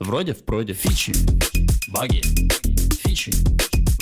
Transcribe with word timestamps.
Вроде 0.00 0.32
в 0.32 0.46
проде 0.46 0.72
фичи, 0.72 1.12
баги, 1.92 2.22
фичи, 3.02 3.32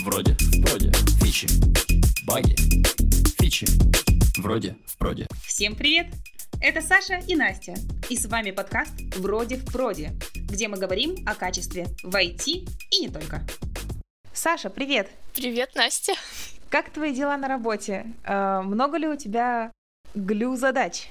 вроде 0.05 0.37
в 0.39 0.63
проде 0.63 0.93
фичи, 1.21 1.49
баги, 2.25 2.54
фичи, 3.40 3.67
вроде 4.38 4.76
в 4.87 4.96
проде. 4.96 5.26
Всем 5.45 5.74
привет! 5.74 6.06
Это 6.61 6.82
Саша 6.82 7.19
и 7.26 7.34
Настя, 7.34 7.74
и 8.08 8.16
с 8.16 8.26
вами 8.26 8.53
подкаст 8.53 8.92
«Вроде 9.16 9.56
в 9.56 9.64
проде», 9.64 10.12
где 10.37 10.69
мы 10.69 10.79
говорим 10.79 11.17
о 11.26 11.35
качестве 11.35 11.88
в 12.04 12.15
IT 12.15 12.69
и 12.92 13.01
не 13.01 13.08
только. 13.08 13.42
Саша, 14.33 14.71
привет! 14.71 15.10
Привет, 15.35 15.74
Настя! 15.74 16.12
Как 16.70 16.91
твои 16.91 17.12
дела 17.12 17.37
на 17.37 17.48
работе? 17.48 18.06
Э, 18.23 18.60
много 18.62 18.98
ли 18.98 19.09
у 19.09 19.16
тебя? 19.16 19.73
Глю 20.15 20.55
задач 20.55 21.09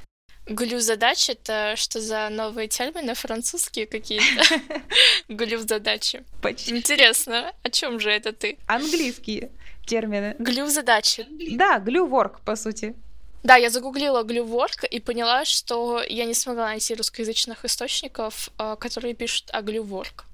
это 0.48 1.73
что 1.75 2.00
за 2.00 2.30
новые 2.30 2.68
термины 2.68 3.13
французские 3.13 3.86
какие-то? 3.86 4.62
Глю 5.27 5.59
задачи. 5.59 6.23
Почти. 6.41 6.76
Интересно, 6.76 7.54
о 7.63 7.70
чем 7.70 7.99
же 7.99 8.09
это 8.09 8.34
ты? 8.34 8.57
Английские 8.68 9.52
термины. 9.85 10.35
Глю 10.40 10.68
задачи. 10.68 11.26
Да, 11.52 11.80
глю-ворк, 11.80 12.41
по 12.41 12.55
сути. 12.55 12.95
Да, 13.44 13.55
я 13.55 13.70
загуглила 13.70 14.23
глюворк 14.23 14.84
и 14.84 14.99
поняла, 14.99 15.45
что 15.45 16.04
я 16.04 16.26
не 16.26 16.34
смогла 16.34 16.66
найти 16.66 16.95
русскоязычных 16.95 17.63
источников, 17.63 18.49
а, 18.57 18.76
которые 18.76 19.13
пишут 19.13 19.49
о 19.54 19.62
глюворк. 19.62 20.26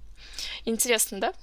Интересно, 0.66 1.20
да? 1.20 1.34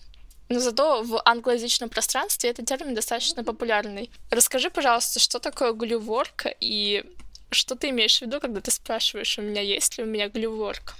Но 0.48 0.58
зато 0.58 1.02
в 1.02 1.22
англоязычном 1.24 1.88
пространстве 1.88 2.50
этот 2.50 2.66
термин 2.66 2.94
достаточно 2.94 3.44
популярный. 3.44 4.10
Расскажи, 4.30 4.68
пожалуйста, 4.68 5.20
что 5.20 5.38
такое 5.38 5.72
глюворк 5.72 6.46
и 6.58 7.04
что 7.50 7.74
ты 7.74 7.90
имеешь 7.90 8.18
в 8.18 8.22
виду, 8.22 8.40
когда 8.40 8.60
ты 8.60 8.70
спрашиваешь 8.70 9.38
у 9.38 9.42
меня, 9.42 9.60
есть 9.60 9.98
ли 9.98 10.04
у 10.04 10.06
меня 10.06 10.28
глюворк? 10.28 10.94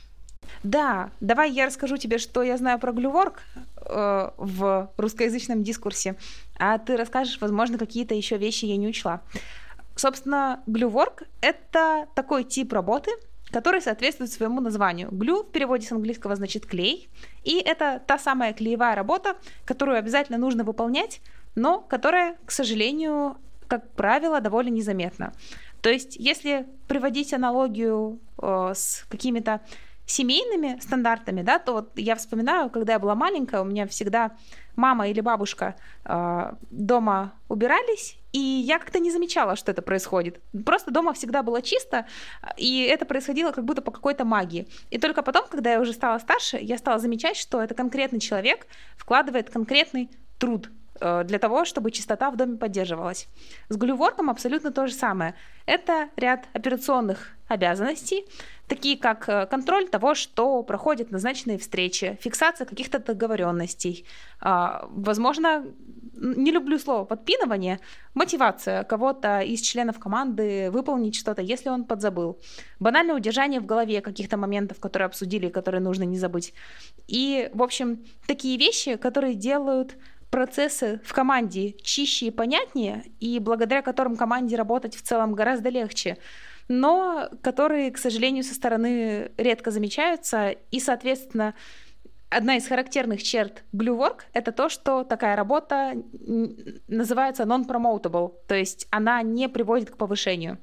Да, 0.63 1.11
давай 1.21 1.51
я 1.51 1.67
расскажу 1.67 1.97
тебе, 1.97 2.19
что 2.19 2.43
я 2.43 2.57
знаю 2.57 2.79
про 2.79 2.93
глюворк 2.93 3.43
э, 3.77 4.31
в 4.37 4.91
русскоязычном 4.97 5.63
дискурсе, 5.63 6.16
а 6.59 6.79
ты 6.79 6.97
расскажешь, 6.97 7.41
возможно, 7.41 7.79
какие-то 7.79 8.15
еще 8.15 8.37
вещи 8.37 8.66
я 8.66 8.77
не 8.77 8.89
учла. 8.89 9.23
Собственно, 9.97 10.63
глюворк— 10.66 11.23
это 11.41 12.07
такой 12.15 12.45
тип 12.45 12.73
работы, 12.73 13.11
который 13.51 13.80
соответствует 13.80 14.30
своему 14.30 14.61
названию. 14.61 15.09
Глю 15.11 15.43
в 15.43 15.51
переводе 15.51 15.87
с 15.87 15.93
английского 15.93 16.37
значит 16.37 16.67
клей, 16.67 17.09
и 17.43 17.59
это 17.59 18.01
та 18.07 18.19
самая 18.19 18.52
клеевая 18.52 18.95
работа, 18.95 19.37
которую 19.65 19.99
обязательно 19.99 20.39
нужно 20.39 20.65
выполнять, 20.65 21.21
но 21.55 21.80
которая, 21.80 22.37
к 22.45 22.51
сожалению, 22.51 23.37
как 23.67 23.91
правило, 23.93 24.41
довольно 24.41 24.71
незаметна. 24.71 25.33
То 25.83 25.91
есть, 25.91 26.17
если 26.17 26.67
приводить 26.89 27.33
аналогию 27.33 28.21
э, 28.41 28.73
с 28.75 29.05
какими-то 29.09 29.61
семейными 30.11 30.79
стандартами, 30.81 31.43
да, 31.43 31.59
то 31.59 31.73
вот 31.73 31.93
я 31.97 32.17
вспоминаю, 32.17 32.69
когда 32.69 32.95
я 32.95 32.99
была 32.99 33.15
маленькая, 33.15 33.61
у 33.63 33.65
меня 33.65 33.87
всегда 33.87 34.33
мама 34.75 35.09
или 35.09 35.21
бабушка 35.21 35.77
э, 36.05 36.53
дома 36.71 37.35
убирались, 37.49 38.17
и 38.33 38.39
я 38.39 38.79
как-то 38.79 38.99
не 38.99 39.11
замечала, 39.11 39.57
что 39.57 39.71
это 39.71 39.83
происходит. 39.83 40.41
Просто 40.65 40.91
дома 40.91 41.13
всегда 41.13 41.43
было 41.43 41.63
чисто, 41.63 42.07
и 42.57 42.83
это 42.83 43.05
происходило 43.05 43.53
как 43.53 43.65
будто 43.65 43.83
по 43.83 43.93
какой-то 43.93 44.25
магии. 44.25 44.67
И 44.91 44.99
только 44.99 45.23
потом, 45.23 45.47
когда 45.49 45.73
я 45.73 45.81
уже 45.81 45.93
стала 45.93 46.19
старше, 46.19 46.59
я 46.61 46.77
стала 46.79 46.99
замечать, 46.99 47.37
что 47.37 47.63
это 47.63 47.75
конкретный 47.75 48.21
человек 48.21 48.67
вкладывает 48.97 49.51
конкретный 49.51 50.11
труд 50.39 50.71
для 51.01 51.38
того, 51.38 51.65
чтобы 51.65 51.90
чистота 51.90 52.30
в 52.30 52.37
доме 52.37 52.56
поддерживалась. 52.56 53.29
С 53.68 53.76
глюворком 53.76 54.30
абсолютно 54.30 54.70
то 54.70 54.87
же 54.87 54.93
самое. 54.93 55.34
Это 55.66 56.09
ряд 56.16 56.46
операционных 56.52 57.32
обязанностей, 57.51 58.26
такие 58.68 58.96
как 58.96 59.28
э, 59.28 59.46
контроль 59.46 59.88
того, 59.88 60.15
что 60.15 60.62
проходят 60.62 61.10
назначенные 61.10 61.59
встречи, 61.59 62.16
фиксация 62.21 62.65
каких-то 62.65 63.01
договоренностей, 63.01 64.06
а, 64.41 64.87
возможно, 64.91 65.65
не 66.15 66.53
люблю 66.53 66.78
слово 66.78 67.04
подпинывание, 67.04 67.81
мотивация 68.15 68.84
кого-то 68.84 69.41
из 69.41 69.60
членов 69.62 69.99
команды 69.99 70.71
выполнить 70.71 71.16
что-то, 71.16 71.43
если 71.43 71.71
он 71.71 71.84
подзабыл. 71.84 72.39
Банальное 72.78 73.16
удержание 73.16 73.60
в 73.60 73.66
голове 73.66 74.00
каких-то 74.00 74.37
моментов, 74.37 74.78
которые 74.78 75.06
обсудили, 75.06 75.49
которые 75.49 75.81
нужно 75.81 76.05
не 76.05 76.19
забыть. 76.19 76.55
И, 77.09 77.50
в 77.53 77.62
общем, 77.62 78.05
такие 78.27 78.56
вещи, 78.59 78.97
которые 78.97 79.34
делают 79.34 79.97
процессы 80.31 81.01
в 81.05 81.13
команде 81.13 81.73
чище 81.83 82.27
и 82.27 82.31
понятнее, 82.31 83.05
и 83.19 83.39
благодаря 83.39 83.83
которым 83.83 84.17
команде 84.17 84.57
работать 84.57 84.97
в 84.97 85.03
целом 85.03 85.35
гораздо 85.35 85.69
легче, 85.69 86.19
но 86.69 87.29
которые, 87.43 87.91
к 87.91 87.99
сожалению, 87.99 88.45
со 88.45 88.55
стороны 88.55 89.33
редко 89.37 89.71
замечаются, 89.71 90.51
и, 90.51 90.79
соответственно, 90.79 91.55
одна 92.31 92.57
из 92.57 92.67
характерных 92.69 93.23
черт 93.23 93.65
Work— 93.73 94.21
это 94.33 94.53
то, 94.53 94.69
что 94.69 95.03
такая 95.03 95.35
работа 95.35 95.95
называется 96.87 97.43
non-promotable, 97.43 98.35
то 98.47 98.55
есть 98.55 98.87
она 98.91 99.21
не 99.23 99.49
приводит 99.49 99.91
к 99.91 99.97
повышению. 99.97 100.59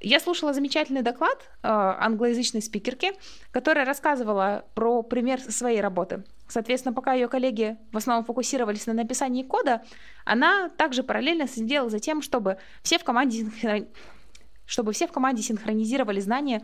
Я 0.00 0.20
слушала 0.20 0.52
замечательный 0.52 1.02
доклад 1.02 1.38
э, 1.40 1.68
англоязычной 1.68 2.62
спикерки, 2.62 3.12
которая 3.50 3.84
рассказывала 3.84 4.64
про 4.74 5.02
пример 5.02 5.40
своей 5.40 5.80
работы. 5.80 6.24
Соответственно, 6.46 6.94
пока 6.94 7.14
ее 7.14 7.28
коллеги 7.28 7.76
в 7.92 7.96
основном 7.96 8.24
фокусировались 8.24 8.86
на 8.86 8.92
написании 8.92 9.42
кода, 9.42 9.82
она 10.24 10.68
также 10.70 11.02
параллельно 11.02 11.48
следила 11.48 11.90
за 11.90 11.98
тем, 11.98 12.22
чтобы 12.22 12.58
все 12.82 12.98
в 12.98 13.04
команде, 13.04 13.46
чтобы 14.66 14.92
все 14.92 15.06
в 15.08 15.12
команде 15.12 15.42
синхронизировали 15.42 16.20
знания 16.20 16.62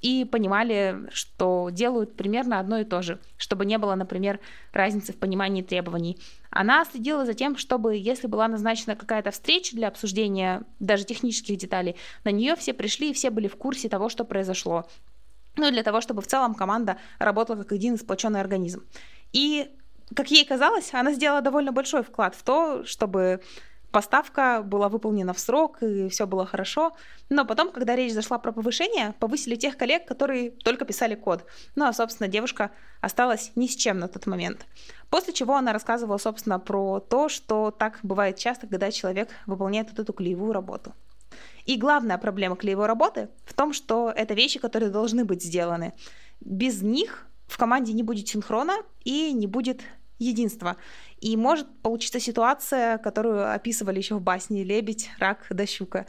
и 0.00 0.24
понимали, 0.24 1.08
что 1.12 1.68
делают 1.70 2.16
примерно 2.16 2.58
одно 2.58 2.78
и 2.78 2.84
то 2.84 3.02
же, 3.02 3.18
чтобы 3.36 3.64
не 3.66 3.78
было, 3.78 3.94
например, 3.94 4.40
разницы 4.72 5.12
в 5.12 5.16
понимании 5.16 5.62
требований. 5.62 6.18
Она 6.50 6.84
следила 6.84 7.26
за 7.26 7.34
тем, 7.34 7.56
чтобы, 7.56 7.96
если 7.96 8.26
была 8.26 8.48
назначена 8.48 8.96
какая-то 8.96 9.30
встреча 9.30 9.76
для 9.76 9.88
обсуждения 9.88 10.62
даже 10.78 11.04
технических 11.04 11.56
деталей, 11.58 11.96
на 12.24 12.30
нее 12.30 12.56
все 12.56 12.72
пришли 12.72 13.10
и 13.10 13.14
все 13.14 13.30
были 13.30 13.48
в 13.48 13.56
курсе 13.56 13.88
того, 13.88 14.08
что 14.08 14.24
произошло. 14.24 14.86
Ну 15.56 15.68
и 15.68 15.72
для 15.72 15.82
того, 15.82 16.00
чтобы 16.00 16.22
в 16.22 16.26
целом 16.26 16.54
команда 16.54 16.96
работала 17.18 17.56
как 17.56 17.72
один 17.72 17.98
сплоченный 17.98 18.40
организм. 18.40 18.84
И, 19.32 19.70
как 20.14 20.30
ей 20.30 20.44
казалось, 20.44 20.94
она 20.94 21.12
сделала 21.12 21.42
довольно 21.42 21.72
большой 21.72 22.02
вклад 22.02 22.34
в 22.34 22.42
то, 22.42 22.84
чтобы 22.84 23.42
поставка 23.90 24.62
была 24.62 24.88
выполнена 24.88 25.32
в 25.32 25.38
срок, 25.38 25.82
и 25.82 26.08
все 26.08 26.26
было 26.26 26.46
хорошо. 26.46 26.92
Но 27.28 27.44
потом, 27.44 27.72
когда 27.72 27.96
речь 27.96 28.12
зашла 28.12 28.38
про 28.38 28.52
повышение, 28.52 29.14
повысили 29.18 29.56
тех 29.56 29.76
коллег, 29.76 30.06
которые 30.06 30.50
только 30.50 30.84
писали 30.84 31.14
код. 31.14 31.44
Ну, 31.74 31.86
а, 31.86 31.92
собственно, 31.92 32.28
девушка 32.28 32.70
осталась 33.00 33.52
ни 33.56 33.66
с 33.66 33.76
чем 33.76 33.98
на 33.98 34.08
тот 34.08 34.26
момент. 34.26 34.66
После 35.10 35.32
чего 35.32 35.56
она 35.56 35.72
рассказывала, 35.72 36.18
собственно, 36.18 36.58
про 36.58 37.00
то, 37.00 37.28
что 37.28 37.70
так 37.70 37.98
бывает 38.02 38.36
часто, 38.36 38.66
когда 38.66 38.90
человек 38.90 39.30
выполняет 39.46 39.88
вот 39.90 39.98
эту 39.98 40.12
клеевую 40.12 40.52
работу. 40.52 40.94
И 41.64 41.76
главная 41.76 42.18
проблема 42.18 42.56
клеевой 42.56 42.86
работы 42.86 43.28
в 43.44 43.54
том, 43.54 43.72
что 43.72 44.12
это 44.14 44.34
вещи, 44.34 44.58
которые 44.58 44.90
должны 44.90 45.24
быть 45.24 45.42
сделаны. 45.42 45.92
Без 46.40 46.82
них 46.82 47.26
в 47.46 47.58
команде 47.58 47.92
не 47.92 48.02
будет 48.02 48.28
синхрона 48.28 48.76
и 49.04 49.32
не 49.32 49.46
будет 49.46 49.82
единства. 50.20 50.76
И 51.20 51.36
может 51.36 51.66
получиться 51.82 52.20
ситуация, 52.20 52.98
которую 52.98 53.52
описывали 53.52 53.98
еще 53.98 54.14
в 54.14 54.22
басне 54.22 54.62
«Лебедь, 54.62 55.10
рак, 55.18 55.46
да 55.50 55.66
щука». 55.66 56.06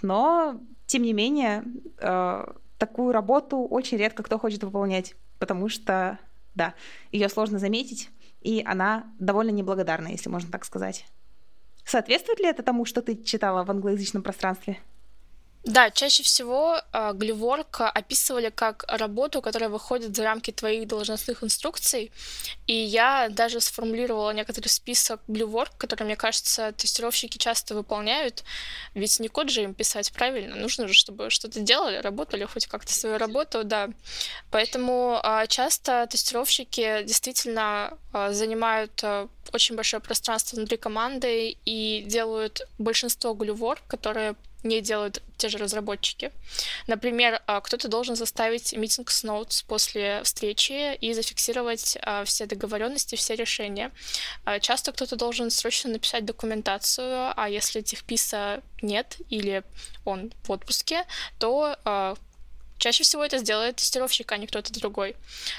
Но, 0.00 0.60
тем 0.86 1.02
не 1.02 1.12
менее, 1.12 1.64
э, 1.98 2.44
такую 2.78 3.12
работу 3.12 3.58
очень 3.58 3.98
редко 3.98 4.22
кто 4.22 4.38
хочет 4.38 4.62
выполнять, 4.62 5.14
потому 5.38 5.68
что, 5.68 6.18
да, 6.54 6.74
ее 7.10 7.28
сложно 7.28 7.58
заметить, 7.58 8.10
и 8.40 8.62
она 8.64 9.12
довольно 9.18 9.50
неблагодарна, 9.50 10.08
если 10.08 10.30
можно 10.30 10.50
так 10.50 10.64
сказать. 10.64 11.06
Соответствует 11.84 12.38
ли 12.38 12.46
это 12.46 12.62
тому, 12.62 12.84
что 12.84 13.02
ты 13.02 13.16
читала 13.16 13.64
в 13.64 13.70
англоязычном 13.70 14.22
пространстве? 14.22 14.78
Да, 15.64 15.92
чаще 15.92 16.24
всего 16.24 16.80
э, 16.92 17.12
глюворк 17.14 17.82
описывали 17.82 18.50
как 18.50 18.84
работу, 18.88 19.40
которая 19.40 19.70
выходит 19.70 20.16
за 20.16 20.24
рамки 20.24 20.50
твоих 20.50 20.88
должностных 20.88 21.44
инструкций. 21.44 22.10
И 22.66 22.74
я 22.74 23.28
даже 23.30 23.60
сформулировала 23.60 24.32
некоторый 24.32 24.66
список 24.66 25.20
глюворк, 25.28 25.70
который, 25.76 26.02
мне 26.02 26.16
кажется, 26.16 26.72
тестировщики 26.72 27.38
часто 27.38 27.76
выполняют. 27.76 28.42
Ведь 28.94 29.20
не 29.20 29.28
код 29.28 29.50
же 29.50 29.62
им 29.62 29.72
писать 29.72 30.12
правильно. 30.12 30.56
Нужно 30.56 30.88
же, 30.88 30.94
чтобы 30.94 31.30
что-то 31.30 31.60
делали, 31.60 31.98
работали 31.98 32.44
хоть 32.44 32.66
как-то 32.66 32.92
свою 32.92 33.18
работу, 33.18 33.62
да. 33.62 33.88
Поэтому 34.50 35.20
э, 35.22 35.46
часто 35.46 36.08
тестировщики 36.10 37.04
действительно 37.04 37.96
э, 38.12 38.32
занимают 38.32 39.00
э, 39.04 39.28
очень 39.52 39.76
большое 39.76 40.00
пространство 40.00 40.56
внутри 40.56 40.76
команды 40.76 41.56
и 41.64 42.02
делают 42.04 42.62
большинство 42.78 43.32
глюворк, 43.34 43.80
которые 43.86 44.34
не 44.62 44.80
делают 44.80 45.22
те 45.36 45.48
же 45.48 45.58
разработчики. 45.58 46.30
Например, 46.86 47.42
а, 47.46 47.60
кто-то 47.60 47.88
должен 47.88 48.16
заставить 48.16 48.72
митинг 48.74 49.10
с 49.10 49.24
notes 49.24 49.64
после 49.66 50.22
встречи 50.22 50.94
и 50.94 51.12
зафиксировать 51.14 51.98
а, 52.02 52.24
все 52.24 52.46
договоренности, 52.46 53.16
все 53.16 53.34
решения. 53.34 53.90
А, 54.44 54.60
часто 54.60 54.92
кто-то 54.92 55.16
должен 55.16 55.50
срочно 55.50 55.90
написать 55.90 56.24
документацию, 56.24 57.32
а 57.36 57.48
если 57.48 57.80
этих 57.80 58.04
писа 58.04 58.62
нет 58.82 59.16
или 59.30 59.64
он 60.04 60.32
в 60.44 60.50
отпуске, 60.50 61.04
то 61.38 61.76
Чаще 62.82 63.04
всего 63.04 63.24
это 63.24 63.38
сделает 63.38 63.76
тестировщик, 63.76 64.32
а 64.32 64.36
не 64.38 64.48
кто-то 64.48 64.72
другой. 64.72 65.14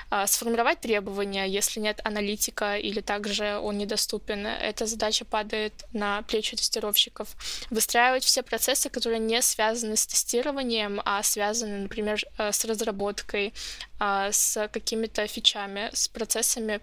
А, 0.10 0.28
сформировать 0.28 0.82
требования, 0.82 1.46
если 1.46 1.80
нет 1.80 2.02
аналитика 2.04 2.76
или 2.76 3.00
также 3.00 3.60
он 3.60 3.78
недоступен, 3.78 4.46
эта 4.46 4.86
задача 4.86 5.24
падает 5.24 5.74
на 5.94 6.24
плечи 6.24 6.58
тестировщиков. 6.58 7.30
Выстраивать 7.70 8.26
все 8.26 8.44
процессы, 8.44 8.90
которые 8.90 9.20
не 9.20 9.42
связаны 9.42 9.96
с 9.96 10.06
тестированием, 10.06 11.02
а 11.06 11.24
связаны, 11.24 11.84
например, 11.84 12.20
э, 12.38 12.52
с 12.52 12.66
разработкой, 12.66 13.54
а, 14.00 14.30
с 14.34 14.68
какими-то 14.68 15.26
фичами, 15.28 15.92
с 15.94 16.10
процессами 16.10 16.82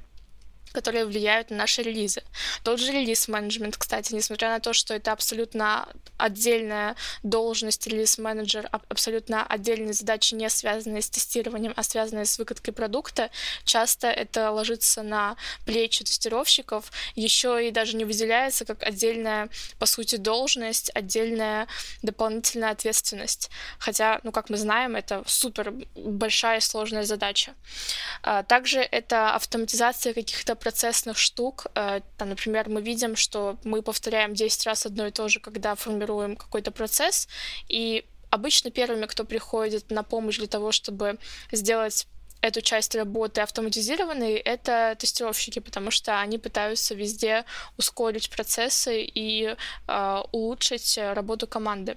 которые 0.73 1.05
влияют 1.05 1.51
на 1.51 1.57
наши 1.57 1.83
релизы. 1.83 2.23
Тот 2.63 2.81
же 2.81 2.93
релиз-менеджмент, 2.93 3.77
кстати, 3.77 4.15
несмотря 4.15 4.49
на 4.49 4.61
то, 4.61 4.73
что 4.73 4.95
это 4.95 5.13
абсолютно 5.13 5.87
отдельная 6.17 6.97
должность, 7.23 7.87
релиз-менеджер, 7.87 8.69
абсолютно 8.89 9.45
отдельные 9.47 9.93
задачи, 9.93 10.35
не 10.35 10.49
связанные 10.49 11.03
с 11.03 11.11
тестированием, 11.11 11.73
а 11.77 11.83
связанные 11.83 12.25
с 12.25 12.39
выкаткой 12.39 12.73
продукта, 12.75 13.31
часто 13.65 14.09
это 14.09 14.51
ложится 14.51 15.03
на 15.03 15.37
плечи 15.67 16.05
тестировщиков, 16.05 16.91
еще 17.15 17.67
и 17.67 17.71
даже 17.71 17.97
не 17.97 18.05
выделяется 18.05 18.65
как 18.65 18.83
отдельная, 18.83 19.49
по 19.79 19.87
сути, 19.87 20.17
должность, 20.17 20.91
отдельная 20.95 21.67
дополнительная 22.03 22.71
ответственность. 22.71 23.51
Хотя, 23.79 24.21
ну, 24.23 24.33
как 24.33 24.51
мы 24.51 24.57
знаем, 24.57 24.97
это 24.97 25.23
супер 25.27 25.75
большая 25.95 26.59
и 26.59 26.61
сложная 26.61 27.05
задача. 27.05 27.53
А, 28.23 28.43
также 28.43 28.81
это 28.81 29.35
автоматизация 29.35 30.15
каких-то 30.15 30.55
процессных 30.61 31.19
штук. 31.19 31.67
Э, 31.75 32.01
там, 32.17 32.29
например, 32.29 32.69
мы 32.69 32.81
видим, 32.83 33.17
что 33.17 33.59
мы 33.65 33.83
повторяем 33.83 34.35
10 34.35 34.67
раз 34.67 34.87
одно 34.87 35.07
и 35.07 35.11
то 35.11 35.29
же, 35.29 35.41
когда 35.41 35.75
формируем 35.75 36.37
какой-то 36.37 36.71
процесс, 36.71 37.29
и 37.69 38.05
обычно 38.31 38.71
первыми, 38.71 39.07
кто 39.07 39.25
приходит 39.25 39.91
на 39.91 40.03
помощь 40.03 40.39
для 40.39 40.47
того, 40.47 40.73
чтобы 40.73 41.19
сделать 41.53 42.07
эту 42.41 42.63
часть 42.63 42.95
работы 42.95 43.41
автоматизированной, 43.43 44.37
это 44.37 44.97
тестировщики, 44.99 45.59
потому 45.59 45.91
что 45.91 46.21
они 46.21 46.39
пытаются 46.39 46.95
везде 46.95 47.45
ускорить 47.77 48.31
процессы 48.31 49.03
и 49.03 49.57
э, 49.89 50.23
улучшить 50.33 50.99
работу 50.99 51.47
команды. 51.47 51.97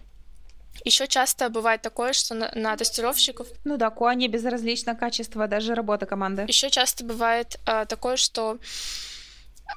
Еще 0.83 1.07
часто 1.07 1.49
бывает 1.49 1.81
такое, 1.81 2.13
что 2.13 2.33
на, 2.33 2.51
на 2.55 2.75
тестировщиков... 2.75 3.47
Ну 3.63 3.77
да, 3.77 3.89
Куане 3.89 4.27
безразлично 4.27 4.95
качество 4.95 5.47
даже 5.47 5.75
работы 5.75 6.05
команды. 6.05 6.45
Еще 6.47 6.69
часто 6.69 7.03
бывает 7.03 7.59
э, 7.65 7.85
такое, 7.87 8.17
что 8.17 8.59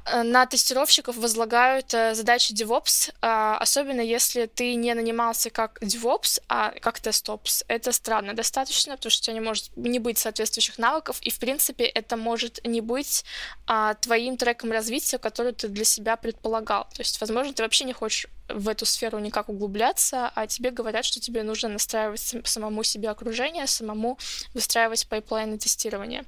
Э, 0.05 0.23
на 0.23 0.47
тестировщиков 0.47 1.17
возлагают 1.17 1.95
э, 1.95 2.15
задачи 2.15 2.53
DevOps, 2.53 3.13
а, 3.21 3.59
особенно 3.59 4.01
если 4.01 4.47
ты 4.47 4.75
не 4.75 4.95
нанимался 4.95 5.51
как 5.51 5.81
DevOps, 5.83 6.41
а 6.49 6.73
как 6.81 6.99
TestOps. 6.99 7.65
Это 7.69 7.93
странно 7.93 8.35
достаточно, 8.35 8.97
потому 8.97 9.11
что 9.11 9.21
у 9.21 9.25
тебя 9.25 9.35
не 9.35 9.41
может 9.41 9.77
не 9.77 9.99
быть 9.99 10.19
соответствующих 10.19 10.79
навыков, 10.79 11.19
и, 11.23 11.31
в 11.31 11.39
принципе, 11.39 11.85
это 11.85 12.17
может 12.17 12.65
не 12.65 12.81
быть 12.81 13.25
а, 13.67 13.95
твоим 13.95 14.37
треком 14.37 14.73
развития, 14.73 15.19
который 15.19 15.53
ты 15.53 15.69
для 15.69 15.85
себя 15.85 16.17
предполагал. 16.17 16.85
То 16.95 17.01
есть, 17.01 17.21
возможно, 17.21 17.53
ты 17.53 17.63
вообще 17.63 17.85
не 17.85 17.93
хочешь 17.93 18.27
в 18.49 18.69
эту 18.69 18.87
сферу 18.87 19.19
никак 19.19 19.49
углубляться, 19.49 20.31
а 20.35 20.47
тебе 20.47 20.71
говорят, 20.71 21.05
что 21.05 21.21
тебе 21.21 21.43
нужно 21.43 21.69
настраивать 21.69 22.35
самому 22.45 22.83
себе 22.83 23.11
окружение, 23.11 23.67
самому 23.67 24.19
выстраивать 24.55 25.07
pipeline 25.09 25.53
ы 25.53 25.59
тестирования. 25.59 26.25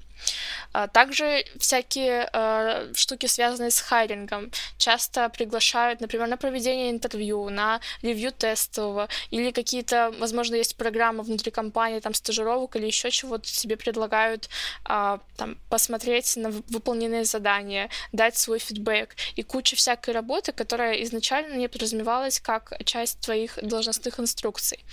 А, 0.73 0.87
также 0.89 1.45
всякие 1.59 2.29
э, 2.33 2.93
штуки, 2.95 3.27
связанные 3.27 3.71
с 3.71 3.81
hiring 3.81 4.27
ом, 4.27 4.51
часто 4.77 5.29
приглашают, 5.29 6.01
например, 6.01 6.29
на 6.29 6.37
проведение 6.37 6.91
интервью, 6.91 7.49
на 7.49 7.81
ревью 8.03 8.33
тестового, 8.33 9.09
или 9.31 9.51
какие-то, 9.51 10.13
возможно, 10.19 10.57
есть 10.57 10.77
программы 10.77 11.23
внутри 11.23 11.51
компании, 11.51 12.01
там, 12.01 12.15
стажировок 12.15 12.77
или 12.77 12.87
еще 12.87 13.11
чего-то 13.11 13.45
тебе 13.45 13.77
предлагают 13.77 14.49
э, 14.89 15.19
там, 15.37 15.57
посмотреть 15.69 16.37
на 16.37 16.51
выполненные 16.51 17.25
задания, 17.25 17.89
дать 18.13 18.37
свой 18.37 18.59
фидбэк 18.59 19.17
и 19.37 19.43
куча 19.43 19.77
всякой 19.77 20.15
работы, 20.15 20.53
которая 20.53 20.95
изначально 21.03 21.55
не 21.55 21.69
подразумевалась 22.09 22.41
как 22.41 22.73
часть 22.85 23.21
твоих 23.21 23.59
должностных 23.63 24.19
инструкций. 24.21 24.85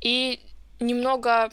И 0.00 0.40
немного 0.80 1.50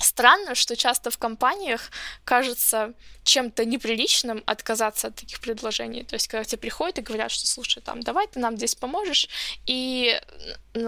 Странно, 0.00 0.54
что 0.54 0.76
часто 0.76 1.10
в 1.10 1.18
компаниях 1.18 1.90
кажется 2.24 2.92
чем-то 3.24 3.64
неприличным 3.64 4.44
отказаться 4.46 5.08
от 5.08 5.16
таких 5.16 5.40
предложений. 5.40 6.04
То 6.04 6.14
есть, 6.14 6.28
когда 6.28 6.44
тебе 6.44 6.58
приходят 6.58 6.98
и 6.98 7.02
говорят, 7.02 7.32
что, 7.32 7.46
слушай, 7.48 7.82
там, 7.82 8.00
давай 8.00 8.28
ты 8.28 8.38
нам 8.38 8.56
здесь 8.56 8.76
поможешь, 8.76 9.28
и, 9.66 10.20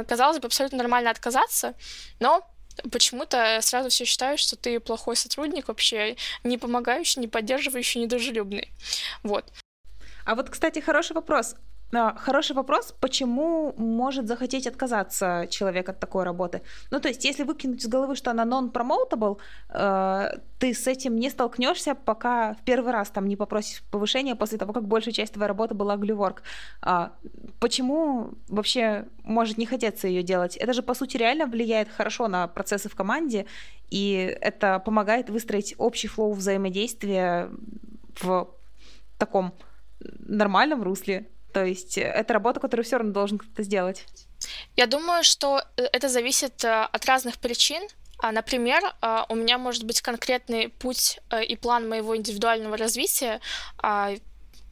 казалось 0.07 0.39
бы, 0.39 0.47
абсолютно 0.47 0.79
нормально 0.79 1.11
отказаться, 1.11 1.75
но 2.21 2.49
почему-то 2.93 3.59
сразу 3.63 3.89
все 3.89 4.05
считают, 4.05 4.39
что 4.39 4.55
ты 4.55 4.79
плохой 4.79 5.17
сотрудник 5.17 5.67
вообще, 5.67 6.17
не 6.45 6.57
помогающий, 6.57 7.21
не 7.21 7.27
поддерживающий, 7.27 8.03
недружелюбный. 8.03 8.71
Вот. 9.25 9.45
А 10.25 10.37
вот, 10.37 10.51
кстати, 10.51 10.79
хороший 10.79 11.15
вопрос. 11.15 11.57
А, 11.93 12.15
хороший 12.15 12.55
вопрос, 12.55 12.95
почему 13.01 13.75
может 13.77 14.27
захотеть 14.29 14.67
отказаться 14.67 15.47
человек 15.51 15.89
от 15.89 15.99
такой 15.99 16.25
работы? 16.25 16.63
Ну, 16.91 17.01
то 17.01 17.09
есть, 17.09 17.25
если 17.25 17.43
выкинуть 17.43 17.83
из 17.83 17.89
головы, 17.89 18.15
что 18.15 18.31
она 18.31 18.45
non-promotable, 18.45 19.39
э, 19.71 20.39
ты 20.59 20.75
с 20.75 20.87
этим 20.87 21.17
не 21.17 21.31
столкнешься, 21.31 21.95
пока 21.95 22.55
в 22.55 22.65
первый 22.65 22.93
раз 22.93 23.11
там 23.11 23.27
не 23.27 23.37
попросишь 23.37 23.83
повышения 23.91 24.37
после 24.37 24.59
того, 24.59 24.73
как 24.73 24.85
большая 24.87 25.15
часть 25.15 25.33
твоей 25.35 25.49
работы 25.49 25.75
была 25.75 25.97
глюворк. 25.97 26.43
А 26.83 27.13
почему 27.59 28.31
вообще 28.49 29.07
может 29.25 29.59
не 29.59 29.67
хотеться 29.67 30.07
ее 30.07 30.23
делать? 30.23 30.57
Это 30.57 30.73
же, 30.73 30.83
по 30.83 30.95
сути, 30.95 31.17
реально 31.17 31.47
влияет 31.47 31.89
хорошо 31.89 32.29
на 32.29 32.47
процессы 32.47 32.89
в 32.89 32.95
команде, 32.95 33.47
и 33.91 34.37
это 34.41 34.79
помогает 34.79 35.31
выстроить 35.31 35.75
общий 35.79 36.09
флоу 36.09 36.35
взаимодействия 36.35 37.51
в 38.21 38.49
таком 39.19 39.55
нормальном 40.01 40.83
русле. 40.83 41.27
То 41.53 41.65
есть 41.65 41.99
э, 41.99 42.03
это 42.03 42.35
работа, 42.35 42.61
которую 42.61 42.85
все 42.85 42.97
равно 42.99 43.13
должен 43.13 43.39
кто-то 43.39 43.63
сделать. 43.63 44.05
Я 44.77 44.87
думаю, 44.87 45.25
что 45.25 45.63
э, 45.77 45.85
это 45.93 46.09
зависит 46.09 46.65
э, 46.65 46.85
от 46.85 47.05
разных 47.07 47.39
причин. 47.39 47.83
А, 48.23 48.33
например, 48.33 48.83
у 49.31 49.35
меня 49.35 49.57
может 49.57 49.85
быть 49.85 50.03
конкретный 50.03 50.69
путь 50.69 51.21
и 51.49 51.57
план 51.57 51.89
моего 51.89 52.15
индивидуального 52.15 52.77
развития. 52.77 53.41
А, 53.79 54.11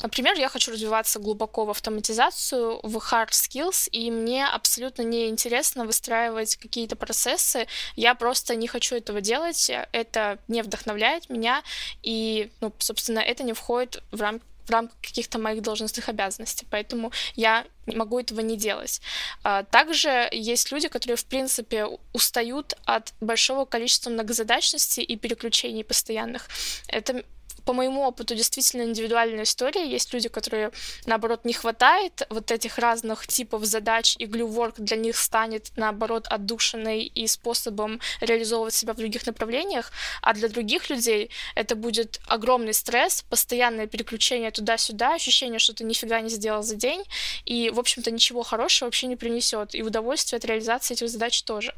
например, 0.03 0.37
я 0.37 0.51
хочу 0.51 0.71
развиваться 0.71 1.19
глубоко 1.19 1.65
в 1.65 1.71
автоматизацию, 1.71 2.79
в 2.83 2.97
hard 2.99 3.31
skills, 3.31 3.89
и 3.91 4.11
мне 4.11 4.47
абсолютно 4.47 5.01
не 5.01 5.29
интересно 5.29 5.87
выстраивать 5.87 6.57
какие-то 6.57 6.95
процессы. 6.95 7.67
Я 7.97 8.15
просто 8.15 8.55
не 8.55 8.69
хочу 8.69 8.97
этого 8.97 9.23
делать, 9.23 9.71
это 9.93 10.39
не 10.47 10.61
вдохновляет 10.61 11.31
меня, 11.31 11.63
и, 12.03 12.51
ну, 12.61 12.71
собственно, 12.79 13.21
это 13.21 13.45
не 13.45 13.55
входит 13.55 14.03
в 14.11 14.21
рамки 14.21 14.45
в 14.69 14.71
рамках 14.71 14.97
каких-то 15.01 15.39
моих 15.39 15.63
должностных 15.63 16.09
обязанностей, 16.09 16.67
поэтому 16.71 17.13
я 17.35 17.65
могу 17.87 18.21
этого 18.21 18.41
не 18.41 18.57
делать. 18.57 19.01
А, 19.43 19.65
также 19.65 20.29
есть 20.31 20.71
люди, 20.73 20.89
которые, 20.89 21.17
в 21.17 21.25
принципе, 21.25 21.87
устают 22.13 22.75
от 22.85 23.15
большого 23.21 23.65
количества 23.65 24.11
многозадачности 24.11 25.01
и 25.01 25.17
переключений 25.17 25.85
постоянных. 25.85 26.49
Это 26.89 27.25
по 27.69 27.75
моему 27.75 28.01
опыту 28.05 28.35
действительно 28.35 28.85
индивидуальная 28.85 29.43
история. 29.43 29.87
Есть 29.87 30.15
люди, 30.15 30.31
которые, 30.31 30.71
наоборот, 31.05 31.45
не 31.45 31.53
хватает 31.53 32.23
вот 32.31 32.51
этих 32.51 32.79
разных 32.79 33.27
типов 33.27 33.63
задач, 33.67 34.17
и 34.19 34.25
глюворк 34.25 34.77
для 34.79 34.97
них 34.97 35.19
станет, 35.19 35.71
наоборот, 35.77 36.27
отдушиной 36.29 37.03
и 37.03 37.27
способом 37.27 38.01
реализовывать 38.23 38.73
себя 38.73 38.95
в 38.95 38.97
других 38.97 39.27
направлениях, 39.27 39.93
а 40.23 40.33
для 40.33 40.49
других 40.49 40.89
людей 40.89 41.29
это 41.55 41.77
будет 41.77 42.21
огромный 42.27 42.73
стресс, 42.73 43.23
постоянное 43.29 43.87
переключение 43.87 44.51
туда-сюда, 44.51 45.17
ощущение, 45.17 45.59
что 45.59 45.75
ты 45.75 45.85
нифига 45.85 46.23
не 46.23 46.31
сделал 46.31 46.63
за 46.63 46.75
день, 46.75 47.05
и, 47.45 47.69
в 47.69 47.79
общем-то, 47.79 48.11
ничего 48.11 48.45
хорошего 48.45 48.87
вообще 48.87 49.09
не 49.09 49.17
принесет, 49.17 49.75
и 49.75 49.83
удовольствие 49.83 50.39
от 50.39 50.47
реализации 50.47 50.95
этих 50.95 51.11
задач 51.11 51.43
тоже. 51.43 51.75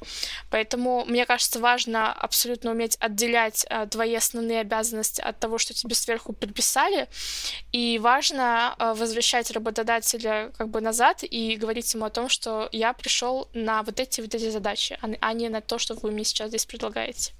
Поэтому, 0.50 1.04
мне 1.06 1.26
кажется, 1.26 1.58
важно 1.58 2.12
абсолютно 2.12 2.70
уметь 2.70 2.96
отделять 3.00 3.66
а, 3.68 3.88
твои 3.88 4.14
основные 4.14 4.60
обязанности 4.60 5.20
от 5.20 5.40
того, 5.40 5.58
что 5.58 5.79
тебе 5.80 5.94
сверху 5.94 6.32
предписали, 6.32 7.08
и 7.72 7.98
важно 7.98 8.74
э, 8.78 8.94
возвращать 8.94 9.50
работодателя 9.50 10.52
как 10.56 10.68
бы 10.68 10.80
назад 10.80 11.22
и 11.22 11.56
говорить 11.56 11.92
ему 11.94 12.04
о 12.04 12.10
том, 12.10 12.28
что 12.28 12.68
я 12.72 12.92
пришел 12.92 13.48
на 13.54 13.82
вот 13.82 14.00
эти 14.00 14.20
вот 14.20 14.34
эти 14.34 14.50
задачи, 14.50 14.98
а, 15.02 15.08
а 15.20 15.32
не 15.32 15.48
на 15.48 15.60
то, 15.60 15.78
что 15.78 15.94
вы 15.94 16.10
мне 16.10 16.24
сейчас 16.24 16.48
здесь 16.48 16.66
предлагаете. 16.66 17.32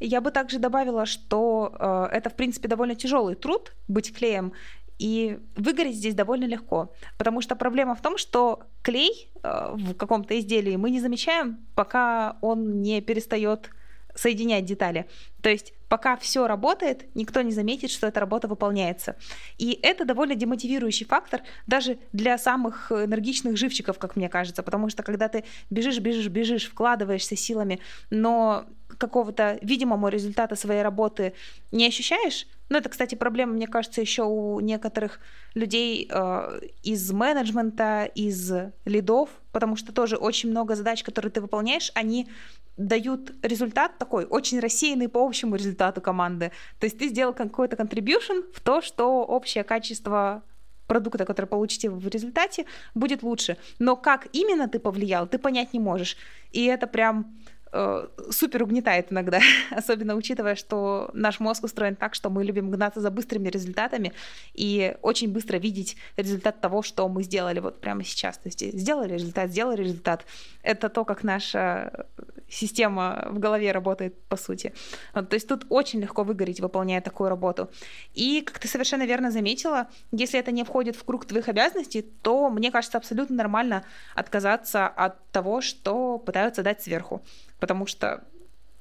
Я 0.00 0.20
бы 0.20 0.30
также 0.30 0.58
добавила, 0.58 1.06
что 1.06 1.74
э, 1.78 2.08
это, 2.12 2.30
в 2.30 2.34
принципе, 2.34 2.68
довольно 2.68 2.94
тяжелый 2.94 3.34
труд 3.34 3.72
быть 3.88 4.14
клеем, 4.14 4.52
и 4.98 5.38
выгореть 5.56 5.96
здесь 5.96 6.14
довольно 6.14 6.46
легко, 6.46 6.90
потому 7.18 7.42
что 7.42 7.54
проблема 7.54 7.94
в 7.94 8.02
том, 8.02 8.16
что 8.16 8.60
клей 8.82 9.30
э, 9.42 9.74
в 9.74 9.94
каком-то 9.94 10.38
изделии 10.38 10.76
мы 10.76 10.90
не 10.90 11.00
замечаем, 11.00 11.58
пока 11.74 12.36
он 12.40 12.80
не 12.82 13.00
перестает 13.00 13.70
соединять 14.14 14.64
детали. 14.64 15.06
То 15.42 15.50
есть 15.50 15.74
пока 15.88 16.16
все 16.16 16.46
работает, 16.46 17.14
никто 17.14 17.42
не 17.42 17.52
заметит, 17.52 17.90
что 17.90 18.06
эта 18.06 18.20
работа 18.20 18.48
выполняется. 18.48 19.16
И 19.58 19.78
это 19.82 20.04
довольно 20.04 20.34
демотивирующий 20.34 21.06
фактор 21.06 21.42
даже 21.66 21.98
для 22.12 22.38
самых 22.38 22.90
энергичных 22.90 23.56
живчиков, 23.56 23.98
как 23.98 24.16
мне 24.16 24.28
кажется, 24.28 24.62
потому 24.62 24.88
что 24.88 25.02
когда 25.02 25.28
ты 25.28 25.44
бежишь, 25.70 25.98
бежишь, 25.98 26.28
бежишь, 26.28 26.66
вкладываешься 26.66 27.36
силами, 27.36 27.80
но 28.10 28.66
какого-то 28.98 29.58
видимого 29.62 30.08
результата 30.08 30.56
своей 30.56 30.82
работы 30.82 31.34
не 31.72 31.86
ощущаешь, 31.86 32.46
ну, 32.68 32.78
это, 32.78 32.88
кстати, 32.88 33.14
проблема, 33.14 33.52
мне 33.52 33.68
кажется, 33.68 34.00
еще 34.00 34.24
у 34.24 34.58
некоторых 34.60 35.20
людей 35.54 36.08
э, 36.10 36.60
из 36.82 37.12
менеджмента, 37.12 38.04
из 38.14 38.52
лидов, 38.84 39.30
потому 39.52 39.76
что 39.76 39.92
тоже 39.92 40.16
очень 40.16 40.50
много 40.50 40.74
задач, 40.74 41.04
которые 41.04 41.30
ты 41.30 41.40
выполняешь, 41.40 41.92
они 41.94 42.28
дают 42.76 43.32
результат 43.42 43.98
такой 43.98 44.24
очень 44.24 44.60
рассеянный 44.60 45.08
по 45.08 45.26
общему 45.26 45.56
результату 45.56 46.00
команды. 46.00 46.52
То 46.78 46.86
есть 46.86 46.98
ты 46.98 47.08
сделал 47.08 47.32
какой-то 47.32 47.76
contribution 47.76 48.44
в 48.52 48.60
то, 48.60 48.82
что 48.82 49.24
общее 49.24 49.64
качество 49.64 50.42
продукта, 50.86 51.24
который 51.24 51.46
получите 51.46 51.90
в 51.90 52.06
результате, 52.08 52.64
будет 52.94 53.22
лучше. 53.22 53.56
Но 53.78 53.96
как 53.96 54.28
именно 54.32 54.68
ты 54.68 54.78
повлиял, 54.78 55.26
ты 55.26 55.38
понять 55.38 55.72
не 55.72 55.80
можешь. 55.80 56.16
И 56.52 56.64
это 56.64 56.86
прям 56.86 57.36
Э, 57.78 58.06
супер 58.30 58.62
угнетает 58.62 59.12
иногда, 59.12 59.40
особенно 59.70 60.14
учитывая, 60.14 60.54
что 60.54 61.10
наш 61.12 61.40
мозг 61.40 61.64
устроен 61.64 61.94
так, 61.94 62.14
что 62.14 62.30
мы 62.30 62.42
любим 62.42 62.70
гнаться 62.70 63.00
за 63.00 63.10
быстрыми 63.10 63.48
результатами 63.48 64.12
и 64.54 64.96
очень 65.02 65.30
быстро 65.30 65.58
видеть 65.58 65.96
результат 66.16 66.60
того, 66.60 66.82
что 66.82 67.06
мы 67.08 67.22
сделали 67.22 67.60
вот 67.60 67.80
прямо 67.80 68.02
сейчас. 68.02 68.38
То 68.38 68.48
есть 68.48 68.60
сделали 68.78 69.12
результат, 69.12 69.50
сделали 69.50 69.82
результат. 69.82 70.24
Это 70.62 70.88
то, 70.88 71.04
как 71.04 71.22
наша 71.22 72.06
система 72.48 73.26
в 73.30 73.38
голове 73.38 73.72
работает, 73.72 74.14
по 74.28 74.36
сути. 74.36 74.72
То 75.12 75.26
есть 75.32 75.48
тут 75.48 75.66
очень 75.68 76.00
легко 76.00 76.22
выгореть, 76.22 76.60
выполняя 76.60 77.00
такую 77.00 77.28
работу. 77.28 77.68
И, 78.14 78.40
как 78.40 78.58
ты 78.58 78.68
совершенно 78.68 79.04
верно 79.04 79.30
заметила, 79.30 79.88
если 80.12 80.38
это 80.38 80.52
не 80.52 80.64
входит 80.64 80.96
в 80.96 81.04
круг 81.04 81.26
твоих 81.26 81.48
обязанностей, 81.48 82.02
то, 82.22 82.48
мне 82.48 82.70
кажется, 82.70 82.98
абсолютно 82.98 83.36
нормально 83.36 83.84
отказаться 84.14 84.86
от 84.86 85.30
того, 85.30 85.60
что 85.60 86.18
пытаются 86.18 86.62
дать 86.62 86.82
сверху 86.82 87.22
потому 87.66 87.86
что 87.86 88.22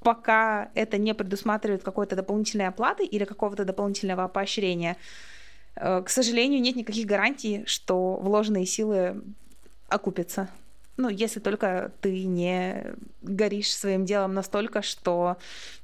пока 0.02 0.70
это 0.76 1.00
не 1.00 1.16
предусматривает 1.16 1.82
какой-то 1.82 2.16
дополнительной 2.16 2.68
оплаты 2.68 3.04
или 3.04 3.26
какого-то 3.26 3.66
дополнительного 3.66 4.28
поощрения, 4.28 4.96
э, 5.76 6.04
к 6.06 6.10
сожалению, 6.10 6.62
нет 6.62 6.76
никаких 6.76 7.08
гарантий, 7.08 7.64
что 7.66 8.18
вложенные 8.18 8.68
силы 8.68 9.24
окупятся. 9.90 10.50
Ну, 10.98 11.10
если 11.10 11.40
только 11.40 11.92
ты 12.00 12.26
не 12.26 12.94
горишь 13.24 13.76
своим 13.76 14.06
делом 14.06 14.36
настолько, 14.36 14.84
что 14.84 15.38